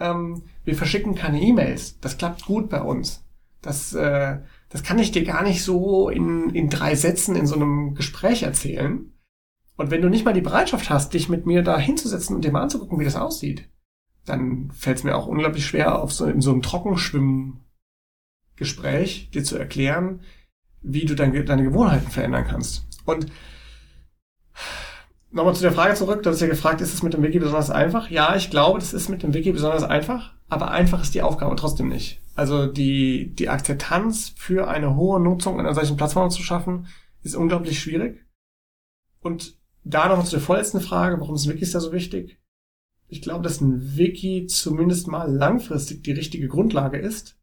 ähm, 0.00 0.42
wir 0.64 0.74
verschicken 0.74 1.14
keine 1.14 1.40
E-Mails. 1.40 2.00
Das 2.00 2.18
klappt 2.18 2.44
gut 2.46 2.68
bei 2.68 2.80
uns. 2.80 3.24
Das, 3.68 3.92
äh, 3.92 4.38
das 4.70 4.82
kann 4.82 4.98
ich 4.98 5.12
dir 5.12 5.24
gar 5.24 5.42
nicht 5.42 5.62
so 5.62 6.08
in, 6.08 6.48
in 6.54 6.70
drei 6.70 6.94
Sätzen 6.94 7.36
in 7.36 7.46
so 7.46 7.54
einem 7.54 7.94
Gespräch 7.94 8.44
erzählen. 8.44 9.12
Und 9.76 9.90
wenn 9.90 10.00
du 10.00 10.08
nicht 10.08 10.24
mal 10.24 10.32
die 10.32 10.40
Bereitschaft 10.40 10.88
hast, 10.88 11.12
dich 11.12 11.28
mit 11.28 11.44
mir 11.44 11.62
da 11.62 11.78
hinzusetzen 11.78 12.34
und 12.34 12.46
dir 12.46 12.50
mal 12.50 12.62
anzugucken, 12.62 12.98
wie 12.98 13.04
das 13.04 13.16
aussieht, 13.16 13.68
dann 14.24 14.70
fällt 14.70 14.96
es 14.96 15.04
mir 15.04 15.14
auch 15.14 15.26
unglaublich 15.26 15.66
schwer, 15.66 16.00
auf 16.00 16.14
so, 16.14 16.24
in 16.24 16.40
so 16.40 16.50
einem 16.50 16.62
Trockenschwimmgespräch 16.62 19.30
dir 19.32 19.44
zu 19.44 19.58
erklären, 19.58 20.22
wie 20.80 21.04
du 21.04 21.14
dein, 21.14 21.44
deine 21.44 21.64
Gewohnheiten 21.64 22.10
verändern 22.10 22.46
kannst. 22.48 22.86
Und 23.04 23.26
nochmal 25.30 25.54
zu 25.54 25.62
der 25.62 25.72
Frage 25.72 25.94
zurück, 25.94 26.22
du 26.22 26.30
hast 26.30 26.40
ja 26.40 26.46
gefragt, 26.46 26.80
ist 26.80 26.94
es 26.94 27.02
mit 27.02 27.14
dem 27.14 27.22
Wiki 27.22 27.38
besonders 27.38 27.70
einfach? 27.70 28.10
Ja, 28.10 28.36
ich 28.36 28.50
glaube, 28.50 28.78
das 28.78 28.94
ist 28.94 29.08
mit 29.08 29.22
dem 29.22 29.34
Wiki 29.34 29.52
besonders 29.52 29.82
einfach, 29.82 30.34
aber 30.48 30.70
einfach 30.70 31.02
ist 31.02 31.14
die 31.14 31.22
Aufgabe 31.22 31.56
trotzdem 31.56 31.88
nicht. 31.88 32.20
Also 32.34 32.66
die, 32.66 33.34
die 33.34 33.48
Akzeptanz 33.48 34.32
für 34.36 34.68
eine 34.68 34.96
hohe 34.96 35.20
Nutzung 35.20 35.58
einer 35.58 35.74
solchen 35.74 35.96
Plattform 35.96 36.30
zu 36.30 36.42
schaffen, 36.42 36.86
ist 37.22 37.34
unglaublich 37.34 37.80
schwierig. 37.80 38.24
Und 39.20 39.58
da 39.84 40.08
noch 40.08 40.24
zu 40.24 40.32
der 40.32 40.40
vorletzten 40.40 40.80
Frage, 40.80 41.20
warum 41.20 41.34
ist 41.34 41.48
Wikis 41.48 41.72
da 41.72 41.80
so 41.80 41.92
wichtig? 41.92 42.38
Ich 43.08 43.22
glaube, 43.22 43.42
dass 43.42 43.60
ein 43.60 43.96
Wiki 43.96 44.46
zumindest 44.46 45.08
mal 45.08 45.30
langfristig 45.30 46.04
die 46.04 46.12
richtige 46.12 46.48
Grundlage 46.48 46.98
ist, 46.98 47.38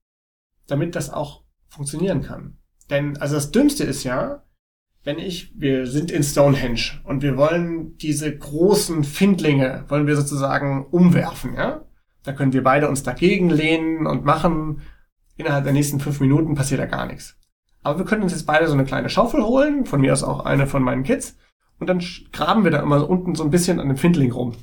damit 0.68 0.96
das 0.96 1.10
auch 1.10 1.44
funktionieren 1.68 2.22
kann. 2.22 2.58
Denn, 2.90 3.18
also 3.18 3.36
das 3.36 3.52
Dümmste 3.52 3.84
ist 3.84 4.04
ja, 4.04 4.45
wenn 5.06 5.20
ich, 5.20 5.54
wir 5.56 5.86
sind 5.86 6.12
in 6.12 6.24
Stonehenge 6.24 7.00
und 7.04 7.22
wir 7.22 7.38
wollen 7.38 7.96
diese 7.98 8.36
großen 8.36 9.04
Findlinge, 9.04 9.86
wollen 9.88 10.08
wir 10.08 10.16
sozusagen 10.16 10.88
umwerfen, 10.88 11.54
ja? 11.54 11.86
Da 12.24 12.34
können 12.34 12.54
wir 12.54 12.64
beide 12.64 12.90
uns 12.90 13.04
dagegen 13.04 13.52
lehnen 13.52 14.08
und 14.08 14.26
machen. 14.26 14.82
Innerhalb 15.38 15.64
der 15.64 15.74
nächsten 15.74 16.00
fünf 16.00 16.20
Minuten 16.20 16.56
passiert 16.56 16.80
da 16.80 16.88
gar 16.88 17.06
nichts. 17.06 17.38
Aber 17.84 18.00
wir 18.00 18.06
können 18.06 18.24
uns 18.24 18.32
jetzt 18.32 18.48
beide 18.48 18.68
so 18.68 18.74
eine 18.74 18.84
kleine 18.84 19.10
Schaufel 19.10 19.44
holen, 19.44 19.86
von 19.86 20.02
mir 20.02 20.12
aus 20.12 20.24
auch 20.24 20.44
eine 20.44 20.66
von 20.66 20.82
meinen 20.82 21.04
Kids, 21.04 21.38
und 21.78 21.88
dann 21.88 22.02
graben 22.32 22.64
wir 22.64 22.72
da 22.72 22.82
immer 22.82 23.08
unten 23.08 23.36
so 23.36 23.44
ein 23.44 23.52
bisschen 23.52 23.80
an 23.80 23.90
dem 23.90 23.98
Findling 23.98 24.32
rum. 24.32 24.54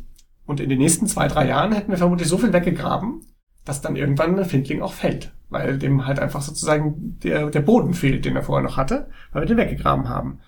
Und 0.45 0.59
in 0.59 0.69
den 0.69 0.79
nächsten 0.79 1.07
zwei, 1.07 1.29
drei 1.29 1.47
Jahren 1.47 1.71
hätten 1.71 1.93
wir 1.93 1.99
vermutlich 1.99 2.27
so 2.27 2.39
viel 2.39 2.53
weggegraben, 2.53 3.21
dass 3.65 3.81
dann 3.81 3.95
irgendwann 3.95 4.37
ein 4.37 4.45
Findling 4.45 4.83
auch 4.83 4.93
fällt 4.93 5.33
weil 5.53 5.79
dem 5.79 6.07
halt 6.07 6.19
einfach 6.19 6.43
sozusagen 6.43 7.19
der, 7.21 7.51
der 7.51 7.61
Boden 7.61 7.95
fehlt, 7.95 8.25
den 8.25 8.37
er 8.37 8.43
vorher 8.43 8.67
noch 8.67 8.77
hatte, 8.77 9.09
weil 9.33 9.43
wir 9.43 9.47
den 9.47 9.59
weggegraben 9.59 10.09
haben. 10.09 10.41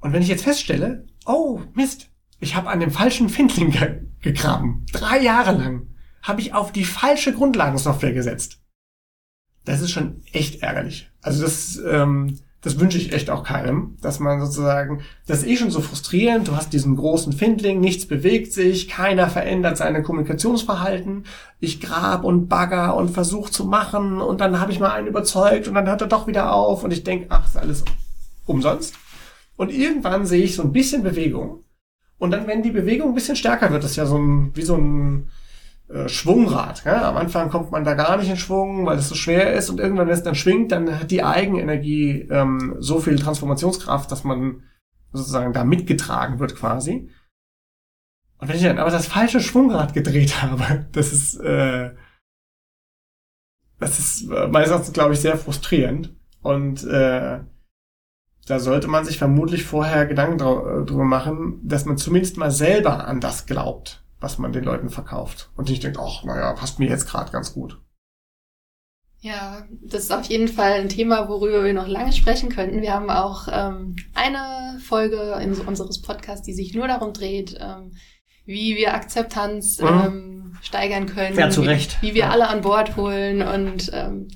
Und 0.00 0.12
wenn 0.12 0.22
ich 0.22 0.28
jetzt 0.28 0.44
feststelle, 0.44 1.06
oh 1.26 1.60
Mist, 1.74 2.10
ich 2.40 2.56
habe 2.56 2.68
an 2.68 2.80
dem 2.80 2.90
falschen 2.90 3.28
Findling 3.28 3.70
ge 3.70 4.02
gegraben, 4.20 4.86
drei 4.92 5.20
Jahre 5.20 5.52
lang, 5.52 5.88
habe 6.22 6.40
ich 6.40 6.54
auf 6.54 6.72
die 6.72 6.84
falsche 6.84 7.34
Grundlagensoftware 7.34 8.14
gesetzt. 8.14 8.62
Das 9.64 9.80
ist 9.80 9.90
schon 9.90 10.22
echt 10.32 10.62
ärgerlich. 10.62 11.10
Also 11.22 11.42
das, 11.42 11.80
ähm, 11.86 12.38
das 12.64 12.80
wünsche 12.80 12.96
ich 12.96 13.12
echt 13.12 13.28
auch 13.28 13.44
keinem, 13.44 13.96
dass 14.00 14.20
man 14.20 14.40
sozusagen, 14.40 15.02
das 15.26 15.40
ist 15.40 15.48
eh 15.48 15.56
schon 15.56 15.70
so 15.70 15.80
frustrierend, 15.80 16.48
du 16.48 16.56
hast 16.56 16.72
diesen 16.72 16.96
großen 16.96 17.34
Findling, 17.34 17.78
nichts 17.78 18.06
bewegt 18.06 18.52
sich, 18.52 18.88
keiner 18.88 19.28
verändert 19.28 19.76
seine 19.76 20.02
Kommunikationsverhalten, 20.02 21.26
ich 21.60 21.80
grab 21.80 22.24
und 22.24 22.48
bagger 22.48 22.96
und 22.96 23.10
versuche 23.10 23.50
zu 23.50 23.66
machen 23.66 24.22
und 24.22 24.40
dann 24.40 24.60
habe 24.60 24.72
ich 24.72 24.80
mal 24.80 24.92
einen 24.92 25.08
überzeugt 25.08 25.68
und 25.68 25.74
dann 25.74 25.86
hört 25.86 26.00
er 26.00 26.08
doch 26.08 26.26
wieder 26.26 26.52
auf 26.54 26.84
und 26.84 26.90
ich 26.90 27.04
denke, 27.04 27.26
ach, 27.28 27.46
ist 27.46 27.58
alles 27.58 27.84
umsonst. 28.46 28.94
Und 29.56 29.70
irgendwann 29.70 30.26
sehe 30.26 30.42
ich 30.42 30.56
so 30.56 30.62
ein 30.62 30.72
bisschen 30.72 31.02
Bewegung 31.02 31.64
und 32.18 32.30
dann, 32.30 32.46
wenn 32.46 32.62
die 32.62 32.70
Bewegung 32.70 33.08
ein 33.10 33.14
bisschen 33.14 33.36
stärker 33.36 33.70
wird, 33.70 33.84
das 33.84 33.90
ist 33.90 33.96
ja 33.96 34.06
so 34.06 34.16
ein, 34.16 34.52
wie 34.54 34.62
so 34.62 34.76
ein, 34.76 35.28
Schwungrad. 36.06 36.84
Ja? 36.84 37.08
Am 37.08 37.16
Anfang 37.16 37.50
kommt 37.50 37.70
man 37.70 37.84
da 37.84 37.94
gar 37.94 38.16
nicht 38.16 38.30
in 38.30 38.36
Schwung, 38.36 38.86
weil 38.86 38.98
es 38.98 39.08
so 39.08 39.14
schwer 39.14 39.52
ist 39.52 39.68
und 39.68 39.80
irgendwann, 39.80 40.06
wenn 40.06 40.14
es 40.14 40.22
dann 40.22 40.34
schwingt, 40.34 40.72
dann 40.72 40.98
hat 40.98 41.10
die 41.10 41.22
Eigenenergie 41.22 42.22
ähm, 42.30 42.76
so 42.78 43.00
viel 43.00 43.16
Transformationskraft, 43.16 44.10
dass 44.10 44.24
man 44.24 44.62
sozusagen 45.12 45.52
da 45.52 45.64
mitgetragen 45.64 46.38
wird 46.38 46.56
quasi. 46.56 47.10
Und 48.38 48.48
wenn 48.48 48.56
ich 48.56 48.62
dann 48.62 48.78
aber 48.78 48.90
das 48.90 49.06
falsche 49.06 49.40
Schwungrad 49.40 49.92
gedreht 49.92 50.42
habe, 50.42 50.86
das 50.92 51.12
ist, 51.12 51.36
äh, 51.40 51.94
das 53.78 53.98
ist 53.98 54.30
äh, 54.30 54.48
meistens, 54.48 54.92
glaube 54.92 55.12
ich, 55.12 55.20
sehr 55.20 55.36
frustrierend. 55.36 56.14
Und 56.40 56.84
äh, 56.84 57.40
da 58.46 58.58
sollte 58.58 58.88
man 58.88 59.04
sich 59.04 59.18
vermutlich 59.18 59.64
vorher 59.64 60.06
Gedanken 60.06 60.40
äh, 60.40 60.84
drüber 60.84 61.04
machen, 61.04 61.60
dass 61.62 61.84
man 61.84 61.98
zumindest 61.98 62.36
mal 62.38 62.50
selber 62.50 63.06
an 63.06 63.20
das 63.20 63.46
glaubt 63.46 64.03
was 64.24 64.38
man 64.38 64.52
den 64.52 64.64
Leuten 64.64 64.88
verkauft. 64.88 65.50
Und 65.54 65.68
nicht 65.68 65.84
denkt, 65.84 65.98
ach, 66.00 66.24
naja, 66.24 66.54
passt 66.54 66.78
mir 66.78 66.88
jetzt 66.88 67.06
gerade 67.06 67.30
ganz 67.30 67.52
gut. 67.52 67.78
Ja, 69.20 69.64
das 69.82 70.04
ist 70.04 70.12
auf 70.12 70.24
jeden 70.24 70.48
Fall 70.48 70.72
ein 70.72 70.88
Thema, 70.88 71.28
worüber 71.28 71.62
wir 71.62 71.74
noch 71.74 71.86
lange 71.86 72.12
sprechen 72.12 72.48
könnten. 72.48 72.82
Wir 72.82 72.94
haben 72.94 73.10
auch 73.10 73.48
ähm, 73.50 73.96
eine 74.14 74.78
Folge 74.80 75.38
in 75.42 75.54
unseres 75.54 76.00
Podcasts, 76.00 76.44
die 76.44 76.54
sich 76.54 76.74
nur 76.74 76.88
darum 76.88 77.12
dreht, 77.12 77.56
ähm, 77.60 77.92
wie 78.46 78.76
wir 78.76 78.94
Akzeptanz 78.94 79.80
mhm. 79.80 79.86
ähm, 79.88 80.58
steigern 80.62 81.06
können. 81.06 81.38
Ja, 81.38 81.50
zu 81.50 81.60
Recht. 81.60 82.00
Wie, 82.00 82.08
wie 82.08 82.14
wir 82.14 82.22
ja. 82.22 82.30
alle 82.30 82.48
an 82.48 82.62
Bord 82.62 82.96
holen 82.96 83.42
und 83.42 83.90
ähm, 83.92 84.28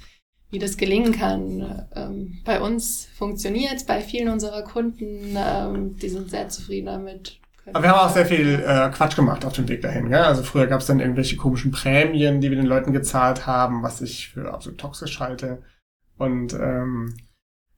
wie 0.50 0.58
das 0.58 0.76
gelingen 0.76 1.12
kann. 1.12 1.88
Ähm, 1.94 2.42
bei 2.44 2.60
uns 2.60 3.08
funktioniert 3.16 3.74
es, 3.76 3.84
bei 3.84 4.00
vielen 4.02 4.28
unserer 4.28 4.62
Kunden, 4.62 5.34
ähm, 5.36 5.96
die 5.96 6.08
sind 6.08 6.30
sehr 6.30 6.48
zufrieden 6.48 6.86
damit 6.86 7.40
Aber 7.72 7.82
wir 7.82 7.90
haben 7.90 8.08
auch 8.08 8.12
sehr 8.12 8.26
viel 8.26 8.62
äh, 8.66 8.90
Quatsch 8.90 9.16
gemacht 9.16 9.44
auf 9.44 9.52
dem 9.52 9.68
Weg 9.68 9.82
dahin. 9.82 10.08
Gell? 10.08 10.22
Also 10.22 10.42
früher 10.42 10.66
gab 10.66 10.80
es 10.80 10.86
dann 10.86 11.00
irgendwelche 11.00 11.36
komischen 11.36 11.70
Prämien, 11.70 12.40
die 12.40 12.50
wir 12.50 12.56
den 12.56 12.66
Leuten 12.66 12.92
gezahlt 12.92 13.46
haben, 13.46 13.82
was 13.82 14.00
ich 14.00 14.30
für 14.30 14.52
absolut 14.52 14.78
toxisch 14.78 15.20
halte. 15.20 15.62
Und 16.16 16.54
ähm, 16.54 17.14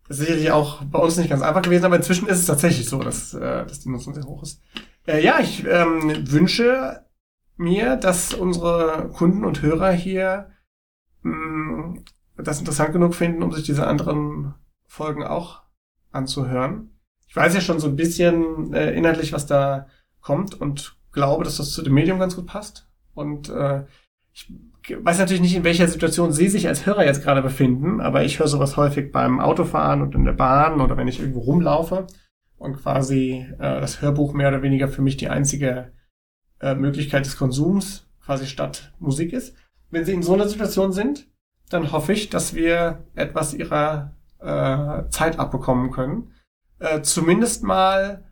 das 0.08 0.18
ist 0.18 0.26
sicherlich 0.26 0.50
auch 0.50 0.82
bei 0.84 0.98
uns 0.98 1.16
nicht 1.16 1.30
ganz 1.30 1.42
einfach 1.42 1.62
gewesen, 1.62 1.84
aber 1.84 1.96
inzwischen 1.96 2.28
ist 2.28 2.38
es 2.38 2.46
tatsächlich 2.46 2.88
so, 2.88 3.00
dass, 3.00 3.34
äh, 3.34 3.66
dass 3.66 3.80
die 3.80 3.90
Nutzung 3.90 4.14
sehr 4.14 4.24
hoch 4.24 4.42
ist. 4.42 4.60
Äh, 5.06 5.22
ja, 5.22 5.38
ich 5.40 5.64
ähm, 5.66 6.30
wünsche 6.30 7.04
mir, 7.56 7.96
dass 7.96 8.34
unsere 8.34 9.10
Kunden 9.12 9.44
und 9.44 9.62
Hörer 9.62 9.92
hier 9.92 10.50
mh, 11.22 11.32
mm, 11.32 12.04
das 12.38 12.58
interessant 12.58 12.92
genug 12.92 13.14
finden, 13.14 13.42
um 13.42 13.52
sich 13.52 13.64
diese 13.64 13.86
anderen 13.86 14.54
Folgen 14.86 15.22
auch 15.22 15.62
anzuhören. 16.10 16.90
Ich 17.30 17.36
weiß 17.36 17.54
ja 17.54 17.60
schon 17.60 17.78
so 17.78 17.86
ein 17.86 17.94
bisschen 17.94 18.74
äh, 18.74 18.90
inhaltlich, 18.90 19.32
was 19.32 19.46
da 19.46 19.86
kommt 20.20 20.60
und 20.60 20.96
glaube, 21.12 21.44
dass 21.44 21.58
das 21.58 21.70
zu 21.72 21.82
dem 21.82 21.94
Medium 21.94 22.18
ganz 22.18 22.34
gut 22.34 22.46
passt. 22.46 22.88
Und 23.14 23.48
äh, 23.48 23.84
ich 24.32 24.52
weiß 24.98 25.20
natürlich 25.20 25.40
nicht, 25.40 25.54
in 25.54 25.62
welcher 25.62 25.86
Situation 25.86 26.32
Sie 26.32 26.48
sich 26.48 26.66
als 26.66 26.86
Hörer 26.86 27.04
jetzt 27.04 27.22
gerade 27.22 27.40
befinden, 27.40 28.00
aber 28.00 28.24
ich 28.24 28.40
höre 28.40 28.48
sowas 28.48 28.76
häufig 28.76 29.12
beim 29.12 29.38
Autofahren 29.38 30.02
und 30.02 30.16
in 30.16 30.24
der 30.24 30.32
Bahn 30.32 30.80
oder 30.80 30.96
wenn 30.96 31.06
ich 31.06 31.20
irgendwo 31.20 31.38
rumlaufe 31.38 32.08
und 32.58 32.78
quasi 32.78 33.46
äh, 33.60 33.80
das 33.80 34.02
Hörbuch 34.02 34.32
mehr 34.32 34.48
oder 34.48 34.62
weniger 34.62 34.88
für 34.88 35.02
mich 35.02 35.16
die 35.16 35.28
einzige 35.28 35.92
äh, 36.60 36.74
Möglichkeit 36.74 37.26
des 37.26 37.36
Konsums 37.36 38.08
quasi 38.24 38.46
statt 38.46 38.92
Musik 38.98 39.32
ist. 39.32 39.54
Wenn 39.90 40.04
Sie 40.04 40.14
in 40.14 40.24
so 40.24 40.34
einer 40.34 40.48
Situation 40.48 40.92
sind, 40.92 41.28
dann 41.68 41.92
hoffe 41.92 42.12
ich, 42.12 42.28
dass 42.28 42.54
wir 42.54 43.04
etwas 43.14 43.54
Ihrer 43.54 44.16
äh, 44.40 45.08
Zeit 45.10 45.38
abbekommen 45.38 45.92
können. 45.92 46.32
Äh, 46.80 47.02
zumindest 47.02 47.62
mal 47.62 48.24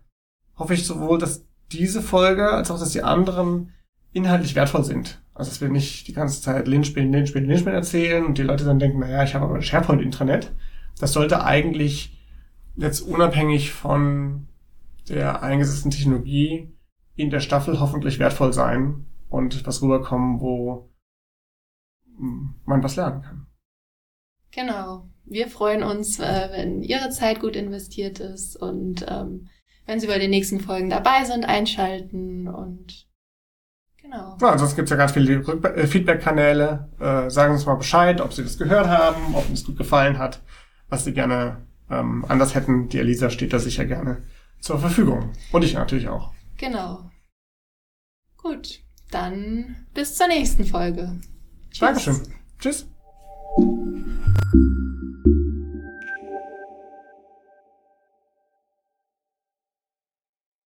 hoffe 0.56 0.74
ich 0.74 0.84
sowohl, 0.86 1.18
dass 1.18 1.46
diese 1.70 2.02
Folge 2.02 2.50
als 2.50 2.70
auch, 2.70 2.78
dass 2.78 2.90
die 2.90 3.02
anderen 3.02 3.72
inhaltlich 4.12 4.54
wertvoll 4.54 4.84
sind. 4.84 5.22
Also 5.34 5.50
dass 5.50 5.60
wir 5.60 5.68
nicht 5.68 6.08
die 6.08 6.14
ganze 6.14 6.42
Zeit 6.42 6.66
Linspielen, 6.66 7.12
Linspielen, 7.12 7.46
Linspielen 7.46 7.76
erzählen 7.76 8.24
und 8.24 8.38
die 8.38 8.42
Leute 8.42 8.64
dann 8.64 8.78
denken, 8.78 8.98
naja, 8.98 9.22
ich 9.22 9.34
habe 9.34 9.44
aber 9.44 9.54
ein 9.54 9.62
SharePoint-Intranet. 9.62 10.52
Das 10.98 11.12
sollte 11.12 11.44
eigentlich 11.44 12.18
jetzt 12.74 13.00
unabhängig 13.00 13.72
von 13.72 14.48
der 15.08 15.42
eingesetzten 15.42 15.90
Technologie 15.90 16.74
in 17.14 17.30
der 17.30 17.40
Staffel 17.40 17.80
hoffentlich 17.80 18.18
wertvoll 18.18 18.52
sein 18.52 19.06
und 19.28 19.66
was 19.66 19.82
rüberkommen, 19.82 20.40
wo 20.40 20.90
man 22.16 22.82
was 22.82 22.96
lernen 22.96 23.22
kann. 23.22 23.46
Genau. 24.50 25.08
Wir 25.30 25.48
freuen 25.48 25.82
uns, 25.82 26.18
äh, 26.18 26.48
wenn 26.52 26.82
Ihre 26.82 27.10
Zeit 27.10 27.40
gut 27.40 27.56
investiert 27.56 28.20
ist 28.20 28.56
und 28.56 29.04
ähm, 29.08 29.48
wenn 29.86 30.00
Sie 30.00 30.06
bei 30.06 30.18
den 30.18 30.30
nächsten 30.30 30.60
Folgen 30.60 30.90
dabei 30.90 31.24
sind, 31.24 31.44
einschalten 31.44 32.48
und 32.48 33.06
genau. 34.00 34.36
Ja, 34.40 34.50
ansonsten 34.50 34.76
gibt 34.76 34.86
es 34.86 34.90
ja 34.90 34.96
ganz 34.96 35.12
viele 35.12 35.34
äh, 35.34 35.86
Feedback-Kanäle. 35.86 36.88
Äh, 36.98 37.30
sagen 37.30 37.52
uns 37.52 37.66
mal 37.66 37.76
Bescheid, 37.76 38.20
ob 38.20 38.32
Sie 38.32 38.42
das 38.42 38.58
gehört 38.58 38.86
haben, 38.86 39.34
ob 39.34 39.50
es 39.52 39.64
gut 39.64 39.78
gefallen 39.78 40.18
hat, 40.18 40.40
was 40.88 41.04
Sie 41.04 41.12
gerne 41.12 41.66
ähm, 41.90 42.24
anders 42.28 42.54
hätten. 42.54 42.88
Die 42.88 42.98
Elisa 42.98 43.30
steht 43.30 43.52
da 43.52 43.58
sicher 43.58 43.84
gerne 43.84 44.22
zur 44.60 44.78
Verfügung. 44.78 45.32
Und 45.52 45.64
ich 45.64 45.74
natürlich 45.74 46.08
auch. 46.08 46.32
Genau. 46.58 47.10
Gut, 48.36 48.80
dann 49.10 49.76
bis 49.94 50.16
zur 50.16 50.28
nächsten 50.28 50.64
Folge. 50.64 51.18
Tschüss. 51.70 51.80
Dankeschön. 51.80 52.22
Tschüss. 52.58 52.86